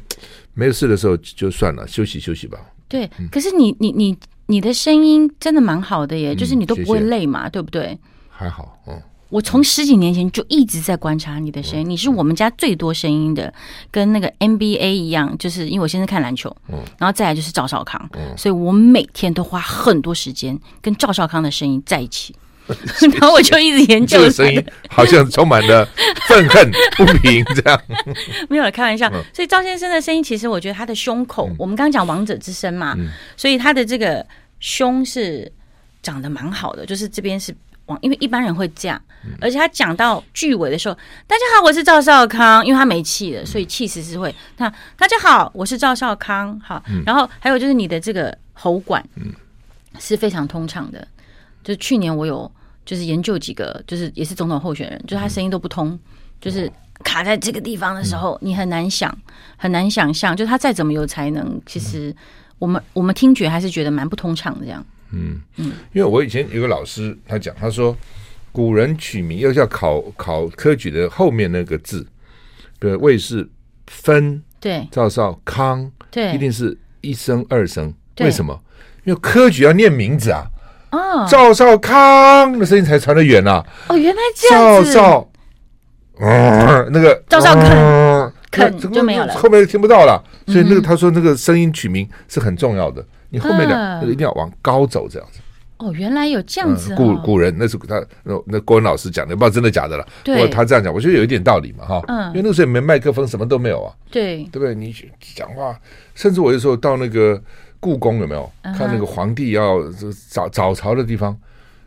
[0.53, 2.59] 没有事的时候就算了，休息休息吧。
[2.87, 7.97] 对，可是你你你你的声音真的蛮好的耶，就是你都不会累嘛，对不对？
[8.29, 9.01] 还好，嗯。
[9.29, 13.53] 我从十几年前就一直在观察你的声音，你是我们家最多声音的，
[13.91, 16.79] 跟那个 NBA 一样，就是因为我现在看篮球，嗯。
[16.97, 22.33] 然后再来就是赵少康，所以我每天都花很多时间跟赵少康的声音在一起，
[23.19, 24.17] 然后我就一直研究。
[24.17, 25.85] 这个声音好像充满了
[26.27, 27.81] 愤恨不平，这样。
[28.47, 29.11] 没有了，开玩笑。
[29.33, 32.95] 所以赵先生的声音，其实我觉得他的胸口，我们刚刚讲王者之声嘛，
[33.35, 34.25] 所以他的这个
[34.61, 35.51] 胸是
[36.01, 37.53] 长得蛮好的，就是这边是。
[38.01, 39.01] 因为一般人会这样，
[39.39, 40.95] 而且他讲到句尾的时候，
[41.25, 44.33] 大家好，我是赵少康，因为他没气了，所以气势是会。
[44.57, 49.03] 那大家好，我是赵少康，好，然后还有就是你的这个喉管，
[49.99, 51.07] 是非常通畅的。
[51.63, 52.49] 就是去年我有
[52.85, 55.97] 就是研究几个，就是也是总统候选人，就是他声音都不通，
[56.39, 56.71] 就是
[57.03, 59.15] 卡在这个地方的时候，你很难想，
[59.57, 62.15] 很难想象，就他再怎么有才能，其实
[62.59, 64.85] 我们我们听觉还是觉得蛮不通畅的这样。
[65.11, 67.95] 嗯嗯，因为我以前有个老师，他讲，他说
[68.51, 72.05] 古人取名要叫考考科举的后面那个字，
[72.79, 73.47] 比如魏氏
[73.87, 78.59] 分，对，赵少康，对，一定是一声二声，为什么？
[79.05, 80.45] 因为科举要念名字啊，
[80.91, 83.63] 哦，赵少康的声音才传得远呐。
[83.87, 84.93] 哦，原来这样子。
[84.93, 85.31] 赵少，
[86.19, 87.55] 嗯，那个赵少
[88.51, 90.21] 肯肯就没有了，后面就听不到了。
[90.47, 93.05] 所以那个他说那个声音取名是很重要的。
[93.29, 95.39] 你后面两个一定要往高走，这样子。
[95.77, 96.95] 哦，原来有这样子。
[96.95, 100.07] 古古人那是他那那郭文老师讲的，不知道真的假的了。
[100.23, 102.03] 不过他这样讲，我觉得有一点道理嘛，哈。
[102.07, 102.27] 嗯。
[102.29, 103.93] 因为那个时候没麦克风，什么都没有啊。
[104.09, 104.43] 对。
[104.45, 104.73] 对不对？
[104.73, 104.95] 你
[105.35, 105.79] 讲话，
[106.15, 107.41] 甚至我有时候到那个
[107.79, 109.79] 故宫有没有看那个皇帝要
[110.29, 111.37] 早早朝的地方，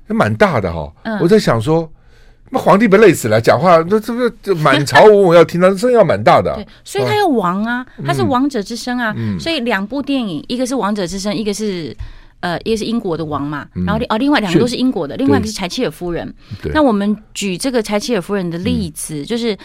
[0.09, 0.93] 也蛮大的哈。
[1.21, 1.91] 我在想说。
[2.53, 6.53] 那皇帝被累死了，讲话那这个这满朝文武要听，他声音要蛮大的。
[6.57, 9.15] 对，所以他要王啊，他是王者之声啊。
[9.39, 11.97] 所以两部电影，一个是王者之声，一个是
[12.41, 13.67] 呃，一个是英国的王嘛。
[13.87, 16.35] 然后哦，另外两个都是英国的，另外一个是柴契尔夫人。
[16.75, 19.57] 那我们举这个柴契尔夫人的例子，就是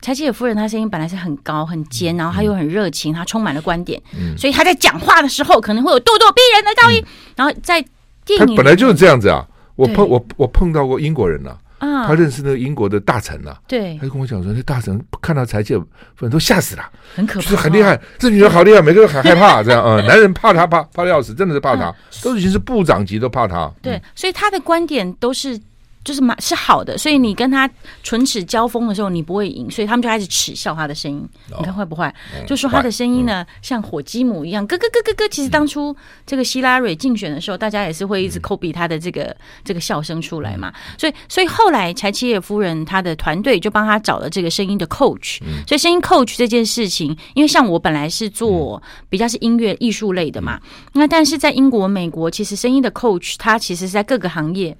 [0.00, 4.00] 柴契尔夫人她声音本来是很高很尖，然后她又很热情，她充满了观点，
[4.38, 7.04] 所以她在讲话的时候可能会有咄咄逼人的高音。
[7.36, 7.84] 然后在
[8.24, 9.46] 电影，本来就是这样子啊。
[9.74, 11.50] 我碰我我碰到过英国人了。
[11.50, 11.58] 啊，
[12.06, 15.84] 他认识那个英国的大臣呐，对，他就跟我讲说，那大臣看到柴夫
[16.20, 23.70] 人都吓死了，很可怕，就是很厉害，这女人好厉害，每个人很害怕， 这样啊，男人怕她怕怕的要死，真的是怕她，都已经是部长级都怕她。
[23.82, 25.60] 对，所以他的观点都是。
[26.04, 27.68] 就是蛮是好的，所以你跟他
[28.02, 31.28] 唇齿交锋的时候，你不会赢，所以他们就开始耻笑他的声音。
[31.58, 32.12] 你看坏不会？
[32.46, 35.28] 就说他的声音呢，像火鸡母一样，咯咯咯咯咯。
[35.28, 35.94] 其实当初
[36.26, 40.72] 这个希拉蕊竞选的时候，大家也是会一直 copy 他的这个这个笑声出来嘛。
[40.98, 45.38] 所以，所以后来柴契尔夫人她的团队就帮他找了这个声音的 coach。
[45.66, 50.60] 所以，声音 coach 这件事情，因为像我本来是做比较是音乐艺术类的嘛，
[50.94, 54.76] 那但是在英国、美国，其实声音的 coach 他其实是在各个行业。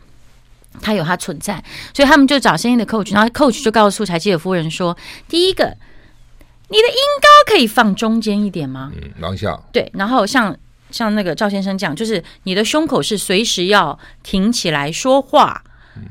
[0.81, 1.63] 他有他存在，
[1.95, 4.97] 所以他们就找相应的 coach，然后 coach 就告诉柴契尔夫人说
[5.29, 5.65] ：“第一个，
[6.69, 8.91] 你的音高可以放中间一点吗？
[8.95, 9.61] 嗯，往下。
[9.73, 10.57] 对，然后像
[10.91, 15.63] 像那个赵先生讲，就是你的胸口是随时要挺起来说话，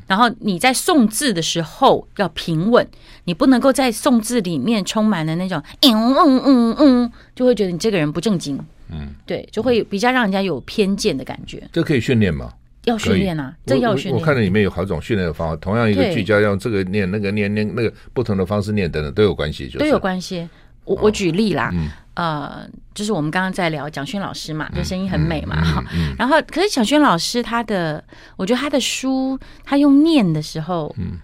[0.07, 2.87] 然后你在送字的时候要平稳，
[3.25, 8.59] 你不能够在送字里面充满了那种嗯嗯嗯嗯，就会觉得你这个人不正经。
[8.89, 11.67] 嗯，对，就会比较让人家有偏见的感觉。
[11.73, 12.53] 这可以训练吗？”
[12.85, 14.19] 要训练啊，这要训练。
[14.19, 20.47] 我看到里面有好几种训练的方法，同样一个聚焦用这个念，那个念念那个不同的方式念，等等都有关系，就是，都有关系。
[20.85, 21.71] 我我举例啦，
[22.15, 25.83] 呃，就是我们刚刚在聊蒋勋老师嘛，就声音很美嘛，哈。
[26.17, 28.03] 然后，可是蒋勋老师他的，
[28.35, 31.19] 我觉得他的书，他用念的时候，嗯。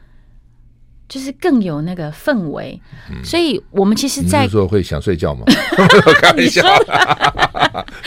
[1.07, 2.79] 就是更有那个氛围，
[3.23, 5.45] 所以我们其实，在你说会想睡觉吗？
[6.21, 6.61] 开玩笑，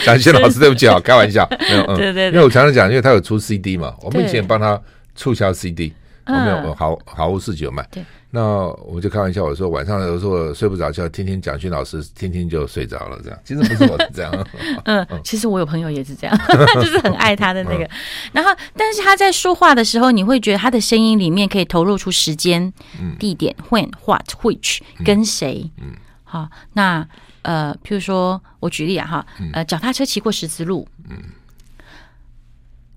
[0.05, 4.79] 感谢 老师，对不起啊，开玩笑，没有，嗯，对对，因为我常常讲，因为他有出 CD 嘛，我们以前帮他
[5.15, 5.93] 促销 CD，
[6.27, 7.87] 我们有好好物市集有卖。
[8.33, 13.19] 那我就开玩笑，我说晚上有时候睡不着觉，听听蒋勋老师，听听就睡着了。
[13.21, 14.47] 这样其实不是我是这样。
[14.85, 16.37] 嗯， 其实我有朋友也是这样，
[16.81, 17.89] 就是很爱他的那个。
[18.31, 22.71] 然后，但是他在说话的时候，你会觉得他的声音里面可以投入出时间、
[23.19, 25.69] 地点、when、what、which 跟谁。
[25.77, 25.91] 嗯。
[26.23, 27.05] 好，那
[27.41, 30.87] 呃，譬如说我举例啊，哈，呃，脚踏车骑过十字路。
[31.09, 31.17] 嗯。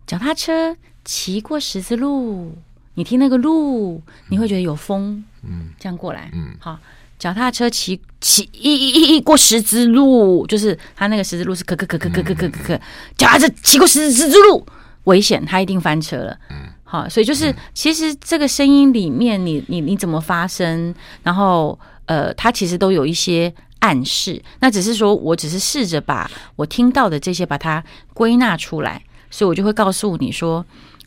[0.06, 2.56] 脚踏车骑过十字路。
[2.94, 6.78] 你听那个路，你会觉得有风，嗯，这样过来，嗯，好，
[7.18, 12.80] 脚踏车骑骑一一一一过十字路，就是它那个十字路是可可可可可可可可可，
[13.16, 14.64] 脚踏车骑过十字十字路，
[15.04, 21.76] 危险，它一定翻车了，嗯，好，所以就是其实这个声音里面你，你你你怎么发声，然后
[22.06, 30.64] 呃，它其实都有一些暗示，那只是说我只是试着把我听到的这些把它归纳出来，所以我就会告诉你说。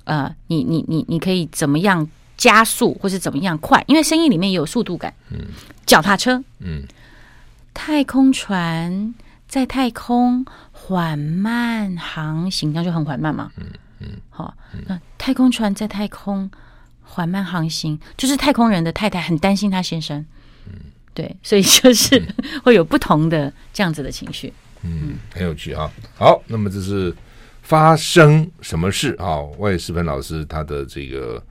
[0.08, 5.14] 呃，你你你你可以怎么样加速或是怎么样快，因为声音里面也有速度感。
[5.32, 5.40] 嗯，
[5.86, 6.84] 脚踏车，嗯，
[7.74, 9.14] 太空船
[9.50, 13.52] 在太空缓慢航行，那就很缓慢嘛。
[13.58, 13.66] 嗯
[14.00, 14.56] 嗯，好，
[14.88, 16.50] 那太空船在太空
[17.04, 20.24] 缓慢航行，就是太空人的太太很担心他先生。
[20.68, 20.74] 嗯，
[21.14, 22.24] 对， 所以就是
[22.64, 24.54] 会有不同的这样子的情绪。
[24.84, 25.92] 嗯，很有趣啊。
[26.16, 27.14] 好，那么这是
[27.68, 29.42] 发生什么事啊？
[29.58, 31.44] 魏世芬老师他的这个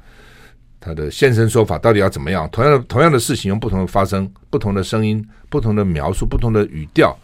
[0.81, 2.49] 他的现身说法到底要怎么样？
[2.51, 7.15] 同样的同样的事情用不同的发声、不同的声音、不同的描述、不同的语调，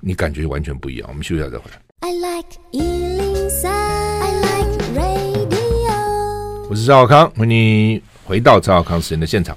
[0.00, 1.08] 你感觉完全不一样。
[1.08, 1.80] 我们休息一下再回来。
[2.00, 6.68] I like 103, I like radio。
[6.68, 9.56] 我是赵少康，欢迎你回到赵少康时间的现场。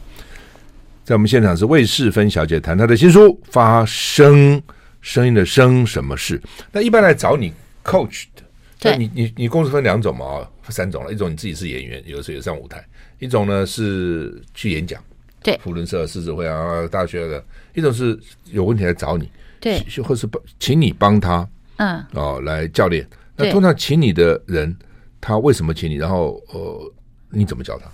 [1.03, 4.61] 在我们现场是魏世芬小姐谈她的新书《发生》。
[5.01, 6.39] 声音的声什么事？
[6.71, 7.51] 那一般来找你
[7.83, 8.43] coach 的，
[8.79, 11.13] 对，你你你公司分两种嘛，三种了。
[11.13, 12.79] 一种你自己是演员，有的时候也上舞台；
[13.19, 15.03] 一种呢是去演讲，
[15.43, 17.39] 对，普伦社、狮子会啊、大学的；
[17.75, 23.07] 一种是有问题来找你，对，或是帮请你帮他，嗯，哦，来教练。
[23.35, 24.75] 那通常请你的人，
[25.19, 25.95] 他为什么请你？
[25.95, 26.93] 然后呃，
[27.29, 27.85] 你怎么教他？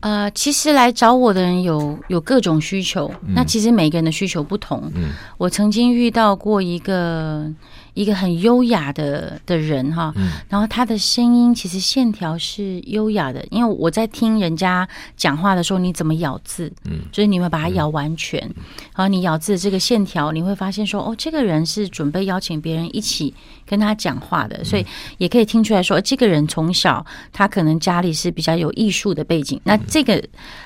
[0.00, 4.90] 呃，其实来找我的人有有各种需求，嗯、那其实每个人的需求不同。
[4.94, 7.48] 嗯，我曾经遇到过一个。
[7.94, 18.64] 一个很优雅的的人哈，嗯、然后他的声音其实线条是优雅的，因为我在听人家讲话的时候，你怎么咬字，嗯，就是你会把它咬完全，嗯、
[18.96, 23.34] 然后你咬字的这个线条，你会发现说，哦，这个人是准备邀请别人一起
[23.66, 24.86] 跟他讲话的，所以
[25.18, 30.22] 也可以听出来说，这个人从小他可能家里是比较有艺术的背景，那这个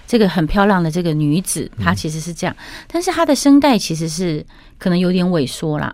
[0.06, 4.46] 这个很漂亮的这个女子，她其实是这样，但是她的声带其实是
[4.78, 5.92] 可能有点萎缩啦。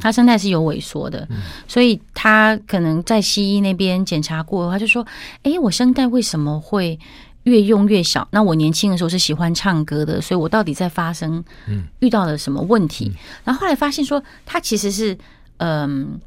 [0.00, 5.06] 他声带是有萎缩的，嗯、所以他可能在西医那边检查过，他就说
[5.42, 6.98] ：“哎，我声带为什么会
[7.44, 8.26] 越用越小？
[8.30, 11.44] 那我年轻的时候是喜欢唱歌的，所以我到底在发生，
[11.98, 15.12] 遇到了什么问题？”嗯、然后后来发现说，他其实是
[15.56, 16.20] 嗯、呃，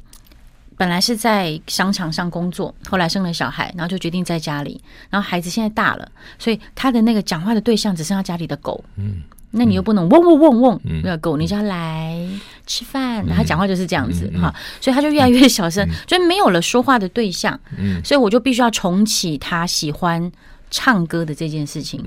[0.76, 6.06] 本来是在商场上工作，后来生了小孩，然后就决定在家里，然后孩子现在大了，
[6.38, 8.84] 所以他的那个讲话的对象只剩下家里的狗。
[8.96, 9.22] 嗯。
[9.56, 12.28] 那你又不能嗡嗡嗡嗡，那个狗，你叫它来
[12.66, 17.58] 吃饭，然后讲话就是这样子哈，所以他就越来越小声，所以没有了说话的对象，
[18.04, 20.30] 所以我就必须要重启他喜欢
[20.70, 22.00] 唱歌的这件事情，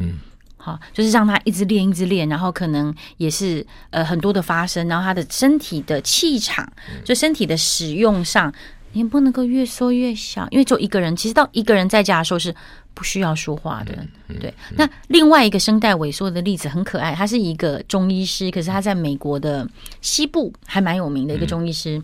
[0.58, 6.70] 好，就是让他一直练，一直练，然后可能也是呃很多的发生，然后他的身体的气场，
[7.04, 8.54] 就身体的使用上，
[8.94, 12.56] 你不能够越缩越小，因为就一个人，其实到一个人在家的时候是。
[12.92, 13.98] 不需要说话的，
[14.42, 14.54] 对。
[14.76, 19.66] 那另外一个声带萎缩的例子很可爱，他是一个中医师，可是他在美国的
[20.02, 22.02] 西部还蛮有名的一个中医师，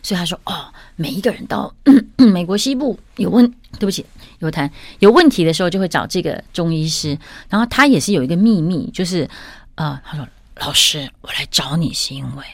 [0.00, 1.74] 所以他说：“哦，每一个人到
[2.16, 4.06] 美国西部有问，对不起，
[4.38, 7.18] 有谈有问题的时候，就会找这个中医师。
[7.48, 9.28] 然后他也是有一个秘密，就是
[9.74, 10.28] 呃，他说
[10.60, 12.44] ：‘老师，我来找你是因为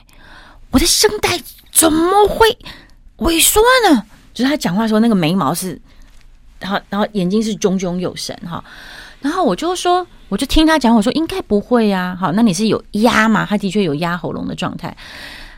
[0.71, 1.39] 我的声带
[1.71, 2.57] 怎么会
[3.19, 4.03] 萎缩呢？’
[4.35, 5.81] 就是他讲话的时候，那个眉毛是。”
[6.59, 8.65] 然后，然后眼睛是炯炯有神哈。
[9.21, 12.17] 然后我就说，我就听他讲，我说应该不会呀。
[12.19, 13.45] 好，那你是有压嘛？
[13.45, 14.97] 他的确有压喉咙的状态。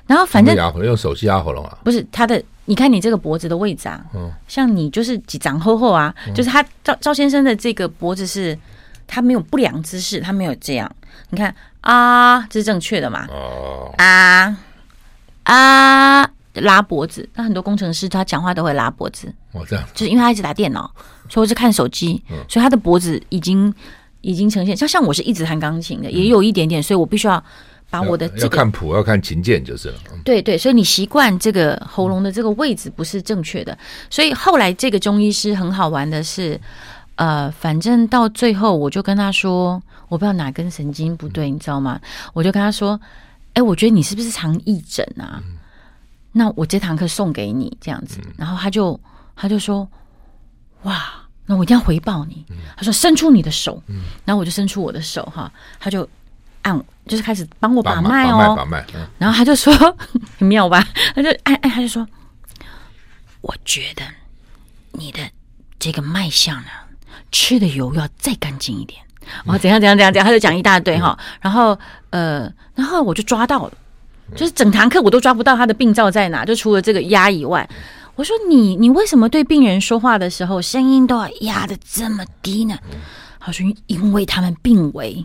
[0.09, 1.79] 然后反正压喉，用手机压喉咙啊？
[1.85, 8.59] 不是他的，你看你这个脖子的位置啊，嗯，像你就是几长厚厚啊，嗯、就是他赵赵先生的这个脖子是，
[9.07, 10.91] 他没有不良姿势，他没有这样。
[11.31, 13.29] 你看啊，这是正确的嘛？
[13.31, 14.59] 哦啊
[15.45, 16.31] 啊。
[16.61, 19.33] 拉脖子，那很多工程师他讲话都会拉脖子。
[19.53, 20.91] 哦，这样，就是因为他一直打电脑，
[21.29, 23.73] 所以我是看手机，嗯、所以他的脖子已经
[24.21, 24.77] 已经呈现。
[24.77, 27.43] 像像我是一直弹钢琴的，也有一点点，所以我必须要
[27.91, 29.95] 把我的、这个、要看谱，要看琴键，就是了。
[30.25, 33.77] 对对，所以你习惯这个喉咙的这个位置不是正确的，
[34.11, 36.61] 所以后来这个中医师很好玩的是，
[37.15, 41.99] 呃，反正到最后我就跟他说，我不知道哪根神经不对，你知道吗？
[42.35, 43.01] 我就跟他说，
[43.55, 45.43] 哎，我觉得你是不是常义诊啊？
[45.47, 45.57] 嗯
[46.33, 48.99] 那我这堂课送给你这样子，然后他就
[49.35, 49.89] 他就说，
[50.83, 51.13] 哇，
[51.47, 52.45] 那我一定要回报你。
[52.77, 53.83] 他说伸出你的手，
[54.25, 56.09] 然后我就伸出我的手哈，他就
[56.63, 58.85] 按，就是开始帮我把脉哦，把脉，
[59.19, 59.73] 然后他就说
[60.39, 62.07] 很妙吧，他就按按，他就说，
[63.41, 64.03] 我觉得
[64.93, 65.21] 你的
[65.79, 66.69] 这个脉象呢，
[67.33, 69.01] 吃的油要再干净一点，
[69.45, 71.79] 然后怎样怎样怎样怎样，他就讲一大堆哈，然后
[72.11, 73.73] 呃，然后我就抓到了。
[74.35, 77.69] 就是整堂课我都抓不到他的病灶在哪，就除了这个压以外，
[78.15, 82.79] 我说你你为什么对病人说话的时候声音都要压的这么低呢？
[83.41, 85.25] 他说因为他们病危，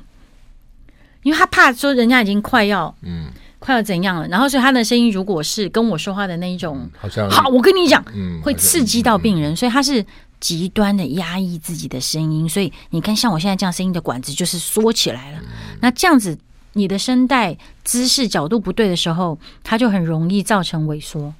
[1.24, 3.26] 因为他怕说人家已经快要嗯
[3.60, 4.28] 快要怎样了？
[4.28, 10.06] 然后所以他的声音如果是跟我说话的那一种，好像好，我跟你讲，嗯，会刺激到病人，所以他是
[10.40, 12.48] 极端的压抑自己的声音。
[12.48, 15.40] 所以你看，像我现在这样声音的管子就是缩起来了。
[15.82, 16.38] 那这样子，
[16.74, 21.34] 你的声带姿势角度不对的时候，它就很容易造成萎缩。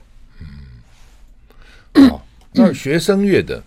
[1.94, 3.64] 嗯，好，那学声乐的，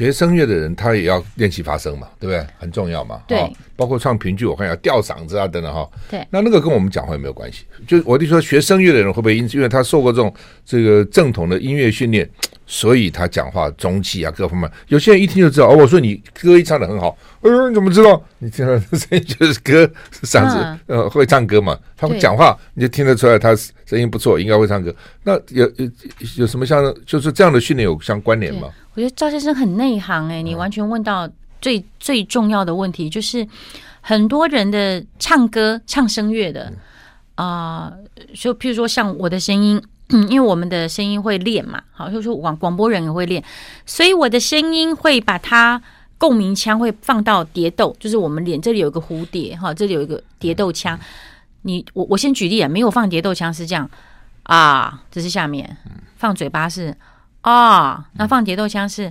[0.00, 2.42] 学声乐的人，他也要练习发声嘛，对不对？
[2.58, 3.20] 很重要嘛。
[3.28, 3.38] 对，
[3.76, 5.86] 包括唱评剧，我看要吊嗓子啊，等等哈。
[6.08, 7.66] 对，那那个跟我们讲话有没有关系？
[7.86, 10.32] 就我就说，学声乐的人会不会因，因为他受过这种
[10.64, 12.26] 这个正统的音乐训练，
[12.66, 15.68] 所以他讲话中气啊，各方面，有些人一听就知道。
[15.68, 18.22] 哦，我说你歌一唱的很好，哎呦，你怎么知道？
[18.38, 19.84] 你听他的声音就是歌
[20.22, 21.78] 嗓子，嗯、呃，会唱歌嘛？
[21.94, 23.54] 他会讲话，你就听得出来他
[23.90, 24.94] 声音不错，应该会唱歌。
[25.24, 25.90] 那有有
[26.36, 28.68] 有什么像就是这样的训练有相关联吗？
[28.94, 31.28] 我觉得赵先生很内行哎、欸，你完全问到
[31.60, 33.44] 最、嗯、最重要的问题，就是
[34.00, 36.72] 很多人的唱歌唱声乐的
[37.34, 37.92] 啊、
[38.34, 39.82] 就譬如说像我的声音，
[40.28, 43.42] 因为我们的声音会练嘛，好，就是广广播人也会练，
[43.86, 45.82] 所以我的声音会把它
[46.16, 50.96] 共鸣腔会放到蝶窦，就是我们脸这里有一个蝴蝶哈，这里有一个蝶窦腔。
[51.62, 53.88] 你我我先举例啊，没有放蝶豆腔是这样
[54.44, 55.76] 啊，这是下面
[56.16, 56.96] 放嘴巴是。
[57.42, 59.10] 啊，那放蝶豆腔是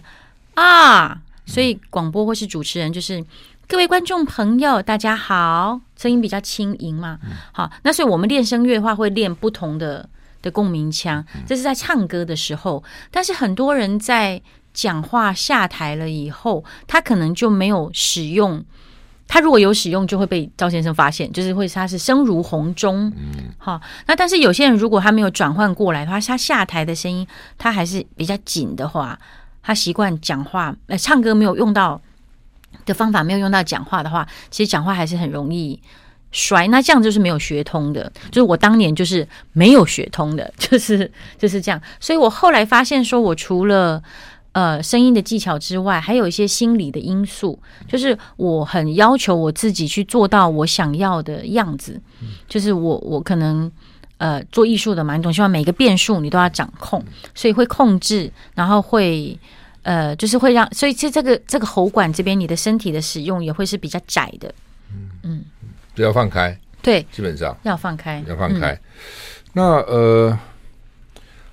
[0.54, 3.26] 啊，所以广播或是主持人就是
[3.68, 7.18] 各位观众朋友，大家好，声音比较轻盈嘛。
[7.52, 10.08] 好，那所以我们练声乐的话，会练不同的
[10.44, 12.84] 的共鸣腔，这是在唱歌的时候。
[13.10, 14.40] 但是很多人在
[14.72, 18.64] 讲话下台了以后，他可能就没有使用。
[19.30, 23.80] 他如果有使用，就会被赵先生发现，就是会他是声如洪钟，嗯，好。
[24.08, 29.18] 那但是有些人如果他没有转换过来的话，他下台的声音他还是比较紧的话，
[29.62, 32.02] 他习惯讲话，呃，唱歌没有用到
[32.88, 35.80] 的方法，没有用到讲话的话，其实讲话还是很容易
[36.32, 36.68] 摔。
[36.70, 41.80] 那这样就是没有学通的，就是我当年就是没有学通的， 就是就是这样。
[42.00, 44.02] 所以我后来发现，说我除了
[44.52, 47.58] 呃，声音的技巧之外，还有一些心理的因素，
[47.88, 52.02] 就是我很要求我自己去做到我想要的样子。
[52.48, 53.72] 就是我我可能
[54.18, 57.04] 呃做艺术的嘛，你总希望每个变数你都要掌控，
[57.36, 59.38] 所以会控制，然后会
[59.84, 64.54] 呃就是会让，所以其实这个这个喉管这边，你的身体的使用也会是比较窄的。
[64.92, 65.44] 嗯嗯，
[65.94, 68.72] 就要放开，对，基本上要放开，要放开。
[68.72, 68.82] 嗯、
[69.54, 70.40] 那呃。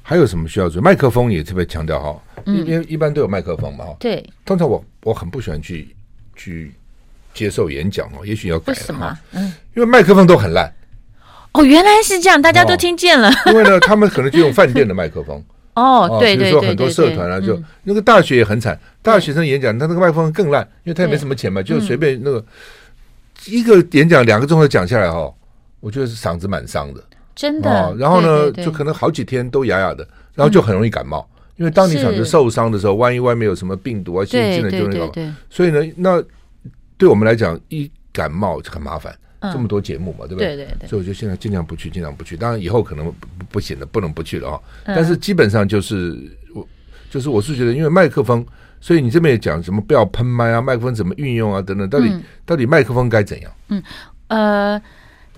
[0.08, 0.80] 还有什么需要注意？
[0.80, 3.84] 麦克风也特别强调哈，因为一般都有麦克风嘛。
[3.98, 5.94] 对，通常我我很不喜欢去
[6.34, 6.72] 去
[7.34, 8.78] 接受演讲哦，也许要改了。
[8.78, 9.18] 为什么？
[9.32, 10.72] 嗯，因为麦克风都很烂。
[11.52, 13.30] 哦，原来是这样，大家都听见了。
[13.46, 15.42] 因为呢， 他们可能就用饭店的麦克风。
[15.74, 16.50] 哦，对对对对。
[16.50, 22.44] 比如说很多社团啊，就那个大学也很惨，大学生演讲，他那个麦克风更烂，因为他也没什么钱嘛，就随便那个
[23.46, 25.32] 一个演讲两个钟头讲下来哈，
[25.80, 27.02] 我觉得是嗓子蛮伤的。
[27.34, 31.28] 真的、哦，然后呢，对对对，就可能好几天都哑哑的，然后就很容易感冒。
[31.35, 35.34] 嗯、因为当你嗓子受伤的时候，万一外面有什么病毒啊，新进的就容易感冒。
[35.48, 36.22] 所以呢，那
[36.98, 39.16] 对我们来讲，一感冒就很麻烦。
[39.40, 40.56] 嗯、这么多节目嘛，对不对？
[40.56, 40.88] 对对对。
[40.88, 42.36] 所以我就现在尽量不去，尽量不去。
[42.36, 44.60] 当然以后可能不不行了，不能不去了啊、哦。
[44.86, 46.18] 但是基本上就是
[46.54, 46.66] 我，
[47.10, 48.44] 就是我是觉得，因为麦克风，
[48.80, 53.52] 所以你这边也讲什么不要喷麦啊，麦克风怎么运用啊，等等，到底、嗯、到底麦克风该怎样？
[53.68, 53.82] 嗯，
[54.28, 54.82] 呃。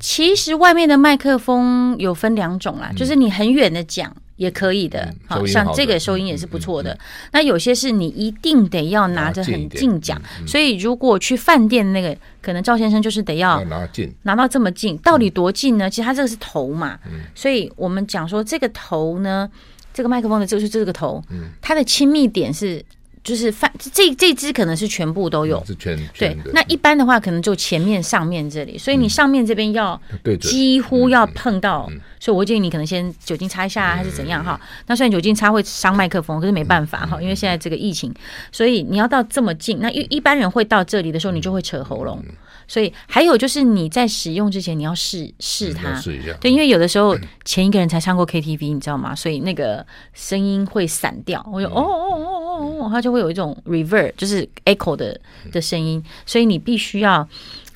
[0.00, 6.98] 其实外面的麦克风有分两种啦，嗯、就是你很远的讲也可以的，嗯、好，好像这个收音也是不错的。
[7.32, 15.90] 那有些是你一定得要拿着很近讲，所以如果去饭店那个，可能赵先生就是得要拿近，拿到这么近，到底多近呢？
[15.90, 19.46] 其实他这个是头嘛，嗯、所以我们讲说这个头呢，
[19.92, 22.82] 这个麦克风的就是这个头，嗯、它的亲密点是。
[23.28, 26.34] 就是放这这只可能是全部都有，是全对。
[26.54, 30.00] 那一般的话，可能就前面上面这里，所以你上面这边要
[30.40, 31.86] 几乎要碰到，
[32.18, 34.58] 所以我会建议你可能先酒精擦一下还是怎样哈。
[34.86, 38.10] 那虽然酒精擦会伤麦克风，可是没办法哈，因为现在这个疫情，
[38.50, 39.78] 所以你要到这么近。
[39.80, 42.24] 那一一般人会到这里的时候，你就会扯喉咙。
[42.70, 46.34] 所以还有就是你在使用之前，你要试试它，试一下。
[46.38, 49.14] 对，因为有的时候前一个人才唱过 KTV，你知道吗？
[49.14, 51.42] 所以那个声音会散掉。
[51.50, 52.26] 我就哦哦哦
[52.60, 55.20] 哦哦，他就会有一种 reverb，就是 echo 的
[55.52, 56.02] 的声音。
[56.24, 57.28] 所以你必须要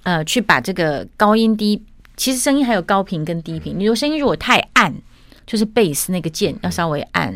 [0.04, 1.82] 呃去把这个高音低，
[2.16, 3.78] 其实声音还有高频跟低频。
[3.78, 4.94] 你说声音如果太暗，
[5.46, 7.34] 就是 bass 那个键要稍微按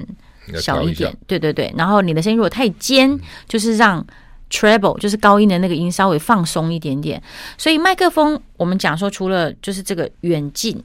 [0.55, 1.17] 小一点。
[1.27, 3.19] 对对对，然后你的声音如果太尖，
[3.49, 4.07] 就是让。
[4.49, 7.21] Treble 就是高音的那个音稍微放松一点点，
[7.59, 10.81] 所以麦克风我们讲说，除了就是这个远近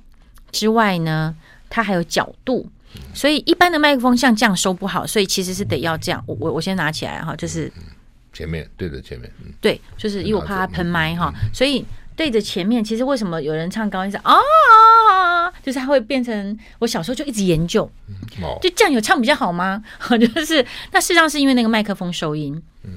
[0.52, 1.36] 之外呢，
[1.70, 2.68] 它还有角度，
[3.14, 6.24] 所以一般的麦克风像这样收不好，所以其实是得要这样。
[6.26, 7.72] 我我我先拿起来哈，就是
[8.34, 11.86] 前面对着前面，对，就是因为我怕它喷麦哈，所以
[12.16, 12.84] 对着前面。
[12.84, 14.34] 其实为什么有人唱高音是啊？
[15.64, 17.89] 就是它会变成我小时候就一直研究，
[18.62, 19.84] 就这样有唱比较好吗？
[20.10, 22.92] 就是那事实上是因为那个麦克风收音，嗯，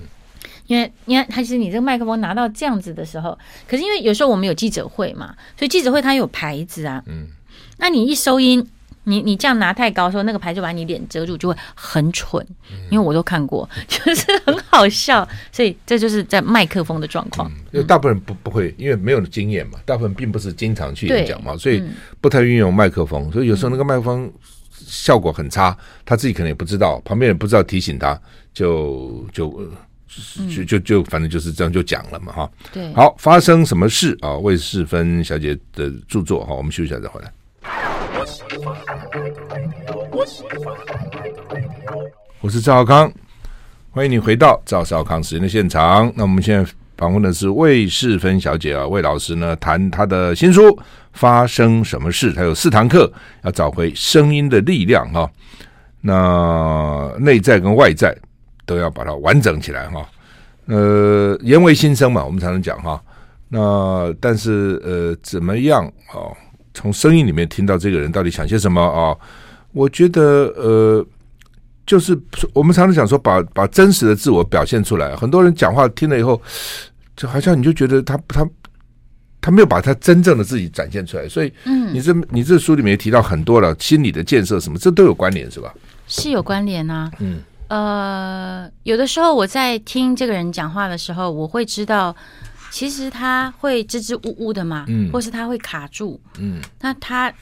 [0.66, 3.36] 因为你看，其实你这个麦克风拿到这样子的时候，
[3.68, 7.26] 可是因为有时候我们有记者会嘛，所以记者会它有牌子啊，嗯，
[7.78, 8.66] 那你一收音。
[9.04, 12.44] 你你这样拿太高，的时候那个牌就把你脸遮住，就会很蠢。
[12.90, 15.26] 因为我都看过，就是很好笑。
[15.52, 17.50] 所以这就是在麦克风的状况。
[17.72, 21.82] 因为大部分人不不会，因为没有经验嘛，大部分并不是经常去演讲嘛，所以
[22.20, 23.30] 不太运用麦克风。
[23.30, 24.32] 所以有时候那个麦克风
[24.72, 28.18] 效果很差，他自己可能也不知道，旁边也不知道提醒他，
[28.52, 29.68] 就就
[30.48, 32.50] 就就就反正就是这样就讲了嘛哈。
[32.72, 34.36] 对，好，发生什么事啊？
[34.38, 37.32] 魏世芬小姐的著作哈，我们休息一下再回来。
[42.40, 43.12] 我是赵少康，
[43.90, 46.10] 欢迎你回到赵少康时间的现场。
[46.16, 50.62] 那我们现在访问的是魏世芬小姐啊，魏老师呢谈她的新书
[51.12, 53.12] 《发生什么事》，她有四堂课
[53.42, 55.30] 要找回声音的力量哈。
[56.00, 58.16] 那内在跟外在
[58.64, 60.08] 都要把它完整起来哈。
[60.66, 63.02] 呃，言为心声嘛，我们才能讲哈。
[63.48, 66.32] 那但是呃，怎么样啊？
[66.74, 69.16] 从声音里面听到这个人到底想些什么啊？
[69.72, 71.06] 我觉得呃，
[71.86, 72.16] 就是
[72.52, 75.16] 我们常常讲说把，把把真实的自我表现出来。
[75.16, 76.40] 很多人讲话听了以后，
[77.16, 78.48] 就好像你就觉得他他
[79.40, 81.28] 他没有把他真正的自己展现出来。
[81.28, 85.72] 所以，嗯，你这你这书里面也提到很多了，心理的建设什么，这都有关联是吧？
[86.06, 87.10] 是有关联啊。
[87.18, 92.14] 嗯，呃，有的时候我在听这个人讲话的时候，我会知道。
[92.74, 97.32] 其实他会支支吾吾的嘛，嗯，或是他会卡住，嗯，那他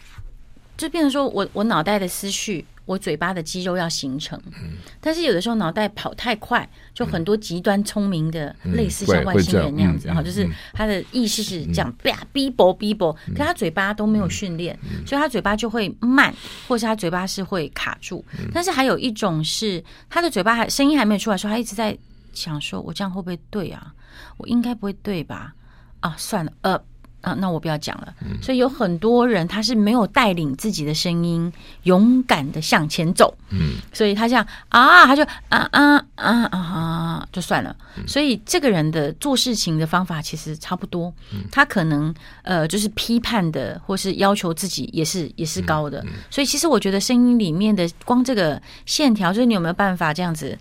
[0.76, 16.30] 就变成说我我脑袋的思绪，我嘴巴的肌肉要形成，嗯，但是有的时候脑袋跑太快，就很多极端聪明的，类似像外星人那样子，然后就是他的意识是这样，啪，哔啵哔啵，可他嘴巴都没有训练，所以他嘴巴就会慢，
[16.68, 18.22] 或是他嘴巴是会卡住。
[18.52, 21.96] 但是还有一种是他的嘴巴还声音还没有出来，说他一直在
[22.34, 23.94] 想说，我这样会不会对啊？
[24.36, 25.52] 我应该不会对吧？
[26.00, 26.74] 啊，算了，呃，
[27.20, 28.12] 啊，那我不要讲了。
[28.22, 31.52] 嗯、所以有很多人他是没有带领自己的声音
[31.84, 37.76] 勇敢的向前走，嗯，所以他这样啊，他就啊啊啊啊，就算了。
[37.96, 46.04] 嗯、所以这个人的做事情的方法其实差不多，嗯、他可能呃就是批判的或是要求自己也是也是高的。
[46.30, 50.58] 所以其实我觉得声音里面的光这个线条，就是你有没有办法这样子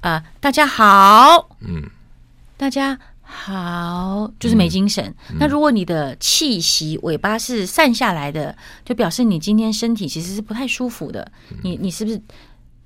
[0.00, 0.24] 啊、呃？
[0.38, 1.82] 大家好，嗯。
[2.58, 5.04] 大家好，就是没精神。
[5.30, 11.30] 嗯、那如果你的气息尾巴是散下来的，就表示你今天身体其实是不太舒服的。
[11.50, 12.18] 嗯、你你是不是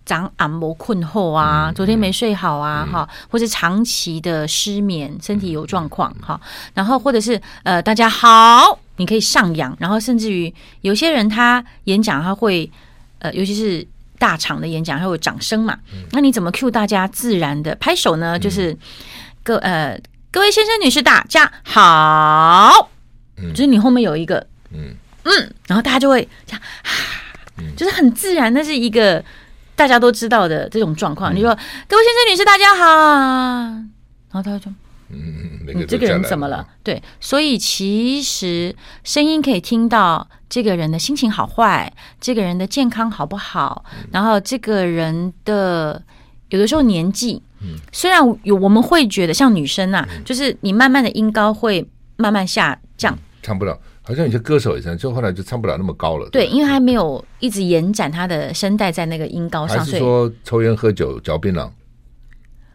[0.04, 1.70] 长按摩困后啊？
[1.70, 2.88] 嗯、昨天没睡好啊？
[2.90, 6.40] 哈、嗯，或者长期的失眠，身体有状况哈。
[6.74, 12.68] 然后或者是呃，大家好，你可以上扬，然后甚至于有些人他演讲他会
[13.20, 13.86] 呃，尤其是
[14.18, 15.78] 大场的演讲，他会有掌声嘛。
[15.92, 18.36] 嗯、那你怎么 cue 大家自然的拍手呢？
[18.36, 18.72] 就是。
[18.72, 18.78] 嗯
[19.42, 19.98] 各呃，
[20.30, 22.90] 各位先生女士，大家好。
[23.38, 26.62] 嗯，就是你后面有一个嗯嗯，然后大家就会这样，
[27.56, 29.24] 嗯，就是很自然，那是一个
[29.74, 31.32] 大家都知道的这种状况。
[31.32, 31.56] 嗯、你说，
[31.88, 32.84] 各位先生女士，大家好，
[34.30, 34.70] 然后他就
[35.08, 36.68] 嗯，你这个人怎么了？
[36.84, 46.02] 对，所以其实声音可以听到这个人的心情好坏，这个人的健康好不好，然后这个人的
[46.50, 47.42] 有的时候年纪。
[47.62, 51.86] 嗯，虽然有我们会觉得像女生啊，嗯、就是你慢慢的音高会
[52.16, 56.28] 慢慢下降，嗯、唱不了，好像有些歌手也这样，就后来就唱不了那么高了。
[56.30, 59.78] 对，因为他没有一直延展他的声带在那个音高上。
[59.78, 61.70] 还是说抽烟喝酒嚼槟榔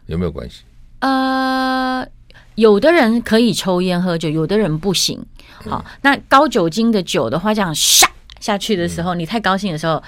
[0.06, 0.62] 有没有关系？
[1.00, 2.06] 呃，
[2.54, 5.20] 有的人可以抽烟喝酒，有的人不行。
[5.68, 8.08] 好，嗯、那高酒精的酒的话，这样下
[8.38, 10.00] 下去的时候，嗯、你太高兴的时候，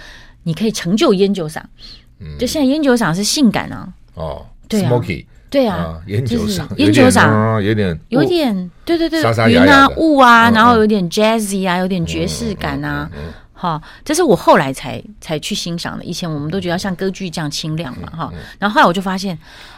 [0.44, 1.60] 你可以成就烟酒嗓。
[2.20, 3.92] 嗯，就现在烟酒嗓是性感啊。
[4.14, 4.46] 哦。
[4.68, 4.90] 对啊，
[5.50, 13.10] 对啊，烟酒嗓，烟酒嗓有点，有点，对对对，云啊雾啊，然后有点 jazzy 啊，有点爵士感啊，
[13.54, 16.04] 哈，这是我后来才才去欣赏的。
[16.04, 19.36] 以前我们都觉得像歌剧这样清亮嘛，哈，然后后来我就发现，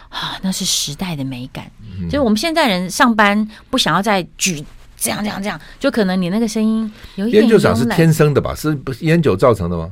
[0.08, 1.64] 啊，那是时代的美感。
[2.06, 4.64] 就是我们现在人上班不想要再举
[4.96, 7.42] 这样这样这样，就可能你那个声音有一点。
[7.44, 8.54] 烟酒嗓是天生的吧？
[8.54, 9.88] 是不是烟酒造成的吗？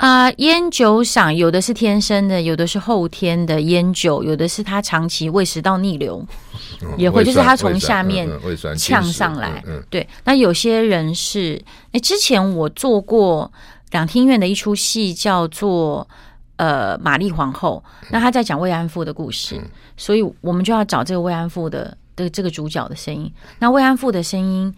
[0.00, 6.26] 啊，烟酒嗓有的是天生的，有的是后天的烟酒，有的是他长期胃食道逆流，
[6.96, 8.26] 也会就是他从下面
[8.78, 9.62] 呛上来。
[9.90, 13.52] 对，那有些人是，哎，之前我做过
[13.90, 16.08] 两厅院的一出戏，叫做
[16.56, 19.60] 呃《玛丽皇后》，那他在讲慰安妇的故事，
[19.98, 23.30] 所以我们就要找这个慰安妇的的这个主角的声音。
[23.58, 24.74] 那慰安妇的声音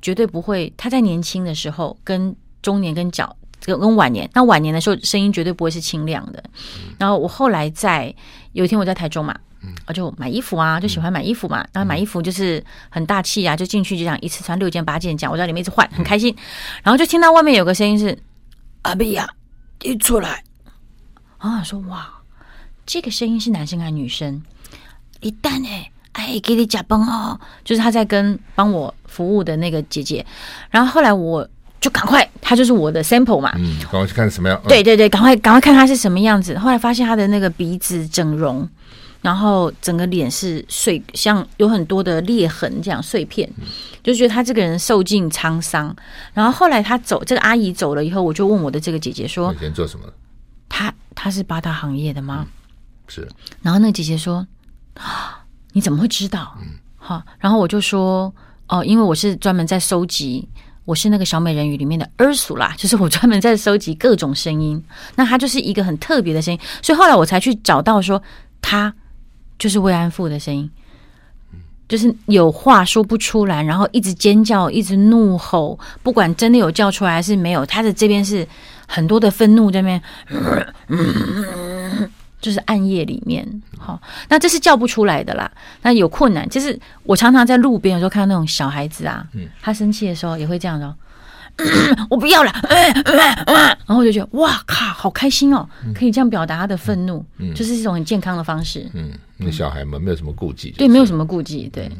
[0.00, 0.72] 绝对不会。
[0.74, 3.36] 他在年轻的时候，跟中年、跟角、
[3.68, 6.42] 跟跟晚年，那晚年的时候声音绝对不会是清亮的。
[6.98, 8.12] 然后我后来在
[8.52, 9.38] 有一天我在台中嘛，
[9.86, 11.58] 我就买衣服啊，就喜欢买衣服嘛。
[11.72, 16.34] 然后买衣服就是很大气啊，就进去就这样一次穿六件八件这样，我在里面一直换，很开心。
[16.82, 18.18] 然后就听到外面有个声音是
[18.82, 19.28] 阿碧呀，
[19.82, 20.42] 一出来
[21.36, 22.08] 啊，说哇，
[22.86, 24.42] 这个声音是男生还是女生？
[25.20, 25.90] 一旦哎。
[26.14, 30.26] 哎，给你加班哦，就是他在跟帮我服务的那个姐姐，
[30.68, 31.48] 然后后来我
[31.80, 34.60] 就赶快，他就是我的 sample 嘛，嗯，赶快去看什么样？
[34.68, 36.58] 对对对，赶快赶快看他是什么样子。
[36.58, 38.68] 后来发现他的那个鼻子整容，
[39.22, 43.48] 然后整个脸是碎，像有很多的裂痕这样碎片，
[44.02, 45.94] 就觉得他这个人受尽沧桑。
[46.34, 50.06] 然后后来他走，这个阿姨走了以后，我就问我的这个姐姐说：“以前做什么？
[50.68, 52.46] 他他是八大行业的吗？”
[53.06, 53.28] 是。
[53.62, 54.46] 然后那个姐姐说。
[55.74, 56.56] 你怎么会知道？
[56.60, 56.66] 嗯，
[56.96, 58.34] 好，然后我就说
[58.66, 60.48] 哦，因为我是专门在收集，
[60.88, 64.82] 我是那个小美人鱼里面的 Ursula，就是我专门在收集各种声音。
[65.14, 68.22] 那它就是一个很特别的声音，所以后来我才去找到说，
[68.62, 68.90] 它
[69.58, 70.70] 就是慰安妇的声音，
[71.90, 78.48] 就是有话说不出来，然后一直尖叫，一直怒吼，不管真的有叫出来还是没有，他的这边是
[78.86, 80.02] 很多的愤怒这边。
[82.40, 83.46] 就是暗夜里面，
[83.78, 85.50] 好，那这是叫不出来的啦。
[85.82, 89.26] 那有困难，就是我常常在路边有时候看到那种小孩子啊，
[89.60, 90.94] 他生气的时候也会这样说
[92.08, 92.52] ：“我不要了。
[93.86, 97.24] ”然后我就觉得哇靠，好开心哦，可以这样表达他的愤怒，
[97.54, 98.88] 就是一种很健康的方式。
[98.94, 101.90] 嗯，那小孩们没有什么顾忌，对，没有什么顾忌，对，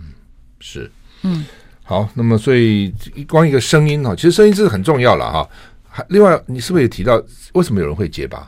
[0.61, 0.91] 是，
[1.23, 1.45] 嗯，
[1.83, 2.95] 好，那么所以
[3.29, 5.49] 光一个声音哈，其实声音这是很重要了哈。
[5.89, 7.21] 还另外，你是不是也提到
[7.55, 8.47] 为什么有人会结巴？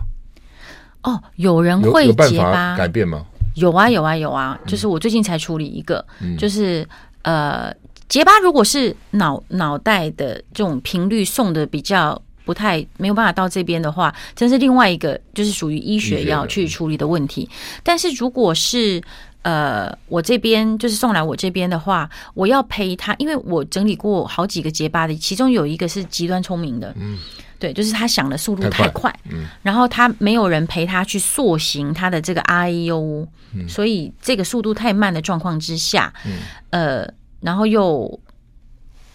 [1.03, 3.25] 哦，有人会结巴改变吗？
[3.55, 6.87] 有啊，有啊，有啊，就是我最近才处理一个，嗯、就是
[7.23, 7.75] 呃，
[8.09, 17.49] 结巴如果是脑脑袋的这种频率送的比较不太没有办法到这边的话，这是另外一个就是属于医学要去处理的问题。
[17.83, 19.03] 但是如果是
[19.43, 27.19] 呃，我这边就是送来我这边的话，我要陪他，因为我整理过好几个结巴的，其中有一个是极端聪明的，嗯。
[27.61, 29.21] 对，就是他想的速度太快，太快。
[29.31, 36.33] 嗯，然后他没有人陪他去塑形他的这个 I U，嗯，所以这个速度太慢的状况之下，嗯，
[36.71, 38.19] 呃，然后又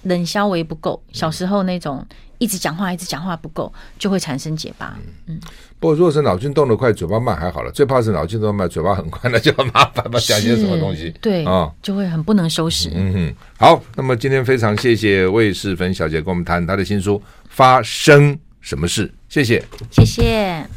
[0.04, 2.06] 冷消维不够，小时候那种
[2.38, 4.98] 一直讲话一直讲话不够，就会产生结巴。
[5.28, 5.40] 嗯，
[5.80, 12.92] 不过如果是脑筋动得快，嘴巴慢还好了，最怕是脑筋动得慢，嘴巴很快，那就很麻烦吧，讲些什么东西，对啊，哦，就会很不能收拾。
[12.94, 17.22] 嗯哼，好，那么今天非常谢谢魏世芬小姐跟我们谈她的新书。
[17.48, 19.10] 发生什么事？
[19.30, 20.68] 谢谢，谢谢。